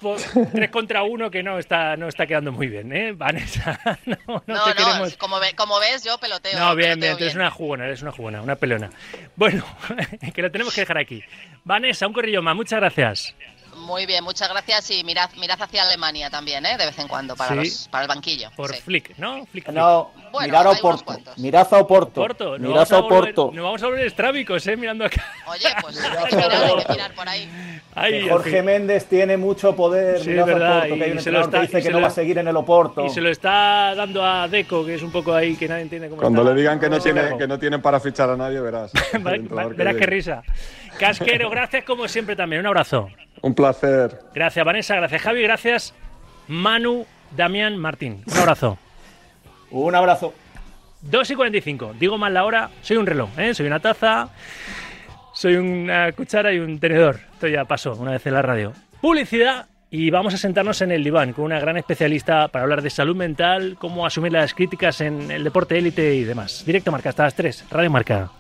contra 0.72 1.04
1 1.04 1.30
que 1.32 1.44
no 1.44 1.60
está, 1.60 1.96
no 1.98 2.08
está 2.08 2.26
quedando 2.26 2.52
muy 2.52 2.68
bien, 2.68 2.92
¿eh? 2.96 3.12
Vanessa, 3.14 3.80
no, 4.06 4.18
no, 4.28 4.44
No, 4.48 4.64
te 4.64 4.70
no, 4.72 4.76
queremos. 4.76 5.18
como, 5.18 5.40
ve- 5.40 5.54
como 5.56 5.80
ves, 5.80 6.04
yo 6.04 6.18
peloteo. 6.18 6.58
No, 6.60 6.76
bien, 6.76 7.00
bien, 7.00 7.16
tú 7.16 7.24
eres 7.24 7.36
una 7.36 7.52
jugona, 7.52 7.86
eres 7.86 8.02
una 8.02 8.12
jugona, 8.12 8.42
una 8.42 8.56
pelona. 8.56 8.90
Bueno, 9.36 9.64
que 10.34 10.42
lo 10.42 10.52
tenemos 10.52 10.74
que 10.74 10.82
dejar 10.82 10.98
aquí. 10.98 11.24
Vanessa, 11.64 12.08
un 12.08 12.14
corrillo 12.14 12.42
más, 12.42 12.56
muchas 12.56 12.80
gracias. 12.80 13.36
Muy 13.92 14.06
bien, 14.06 14.24
muchas 14.24 14.48
gracias 14.48 14.90
y 14.92 15.04
mirad, 15.04 15.30
mirad 15.38 15.62
hacia 15.62 15.84
Alemania 15.84 16.30
también, 16.30 16.66
¿eh? 16.66 16.78
De 16.78 16.86
vez 16.86 16.98
en 16.98 17.10
cuando, 17.10 17.36
para, 17.36 17.50
Sí. 17.52 17.56
los- 17.58 17.88
para 17.90 18.04
el 18.04 18.08
banquillo. 18.08 18.50
Por 18.56 18.74
sí. 18.74 18.82
Flick, 18.82 19.18
¿no? 19.18 19.46
Flick, 19.48 19.66
Flick. 19.66 19.68
No, 19.76 20.12
Bueno, 20.32 20.48
mirar 20.48 20.68
a 20.68 20.70
Oporto. 20.72 21.14
Mirad 21.36 21.68
a 21.74 21.78
Oporto. 21.80 22.14
Porto, 22.22 22.58
no 22.58 22.70
Mirad 22.70 22.74
vamos, 22.88 22.92
a 22.94 22.96
a 22.96 23.02
volver, 23.02 23.18
Oporto. 23.34 23.52
no 23.54 23.64
vamos 23.64 23.84
a 23.84 23.88
volver 23.88 24.08
estrábicos, 24.08 24.66
¿eh? 24.68 24.78
Mirando 24.78 25.04
acá. 25.04 25.26
Oye, 25.46 25.68
pues 25.82 26.00
hay 26.02 26.30
que 26.30 26.36
mirar, 26.38 26.54
hay 26.54 26.84
que 26.86 26.92
mirar 26.94 27.14
por 27.14 27.28
ahí. 27.28 27.50
Jorge 28.30 28.50
fin. 28.52 28.66
Méndez 28.66 29.06
tiene 29.08 29.36
mucho 29.36 29.76
poder. 29.76 30.22
Sí, 30.22 30.30
mirad 30.30 30.48
es 30.48 30.56
a 30.56 30.58
verdad, 30.58 30.78
Oporto, 30.78 30.96
que 30.96 31.04
hay 31.04 31.10
y 31.10 31.12
un 31.12 31.20
se 31.22 31.32
lo 31.32 31.38
entrenador 31.40 31.44
está- 31.44 31.58
que 31.60 31.68
dice 31.78 31.82
que 31.88 31.90
no 31.94 31.98
lo- 32.00 32.02
va 32.04 32.08
a 32.08 32.12
seguir 32.16 32.38
en 32.38 32.48
el 32.48 32.56
Oporto. 32.56 33.06
Y 33.06 33.10
se 33.10 33.20
lo 33.20 33.30
está 33.30 33.94
dando 33.94 34.26
a 34.26 34.48
Deco, 34.48 34.86
que 34.86 34.96
es 34.96 35.04
un 35.04 35.12
poco 35.12 35.34
ahí 35.36 35.58
que 35.58 35.68
nadie 35.68 35.82
entiende 35.82 36.08
cómo 36.08 36.22
Cuando 36.22 36.44
está. 36.44 36.54
le 36.54 36.60
digan 36.62 36.80
que 36.80 36.90
no, 36.90 37.00
tiene, 37.02 37.38
que 37.38 37.46
no 37.46 37.60
tienen 37.60 37.82
para 37.82 38.00
fichar 38.00 38.30
a 38.30 38.38
nadie, 38.38 38.62
verás. 38.62 38.94
Verás 39.76 39.96
qué 39.98 40.06
risa. 40.06 40.44
Casquero, 40.98 41.50
gracias 41.50 41.84
como 41.84 42.08
siempre 42.08 42.38
también. 42.38 42.62
Un 42.62 42.68
abrazo. 42.68 43.10
Un 43.42 43.56
placer. 43.56 44.20
Gracias, 44.34 44.66
Vanessa. 44.66 44.96
Gracias, 44.96 45.22
Javi. 45.22 45.42
Gracias, 45.42 45.94
Manu, 46.48 47.06
Damián, 47.36 47.78
Martín. 47.78 48.24
Un 48.26 48.38
abrazo. 48.38 48.78
Un 49.72 49.96
abrazo. 49.96 50.34
2 51.02 51.32
y 51.32 51.36
45. 51.36 51.96
Digo 52.00 52.18
mal 52.18 52.34
la 52.34 52.46
hora. 52.46 52.70
Soy 52.82 52.98
un 52.98 53.06
reloj, 53.06 53.30
¿eh? 53.38 53.54
Soy 53.54 53.66
una 53.66 53.80
taza, 53.80 54.30
soy 55.34 55.56
una 55.56 56.12
cuchara 56.12 56.54
y 56.54 56.60
un 56.60 56.80
tenedor. 56.80 57.20
Esto 57.34 57.48
ya 57.48 57.66
pasó 57.66 57.94
una 57.94 58.12
vez 58.12 58.26
en 58.28 58.34
la 58.34 58.42
radio. 58.42 58.74
Publicidad. 59.02 59.68
Y 59.94 60.10
vamos 60.10 60.34
a 60.34 60.38
sentarnos 60.38 60.82
en 60.82 60.92
el 60.92 61.04
diván 61.04 61.34
con 61.34 61.44
una 61.44 61.60
gran 61.60 61.76
especialista 61.76 62.48
para 62.48 62.64
hablar 62.64 62.82
de 62.82 62.90
salud 62.90 63.14
mental, 63.14 63.76
cómo 63.78 64.06
asumir 64.06 64.32
las 64.32 64.54
críticas 64.54 65.02
en 65.02 65.30
el 65.30 65.44
deporte 65.44 65.78
élite 65.78 66.16
y 66.16 66.24
demás. 66.24 66.64
Directo 66.66 66.94
Marca 66.94 67.10
hasta 67.10 67.24
las 67.24 67.36
3. 67.36 67.66
Radio 67.70 67.90
Marca. 67.90 68.32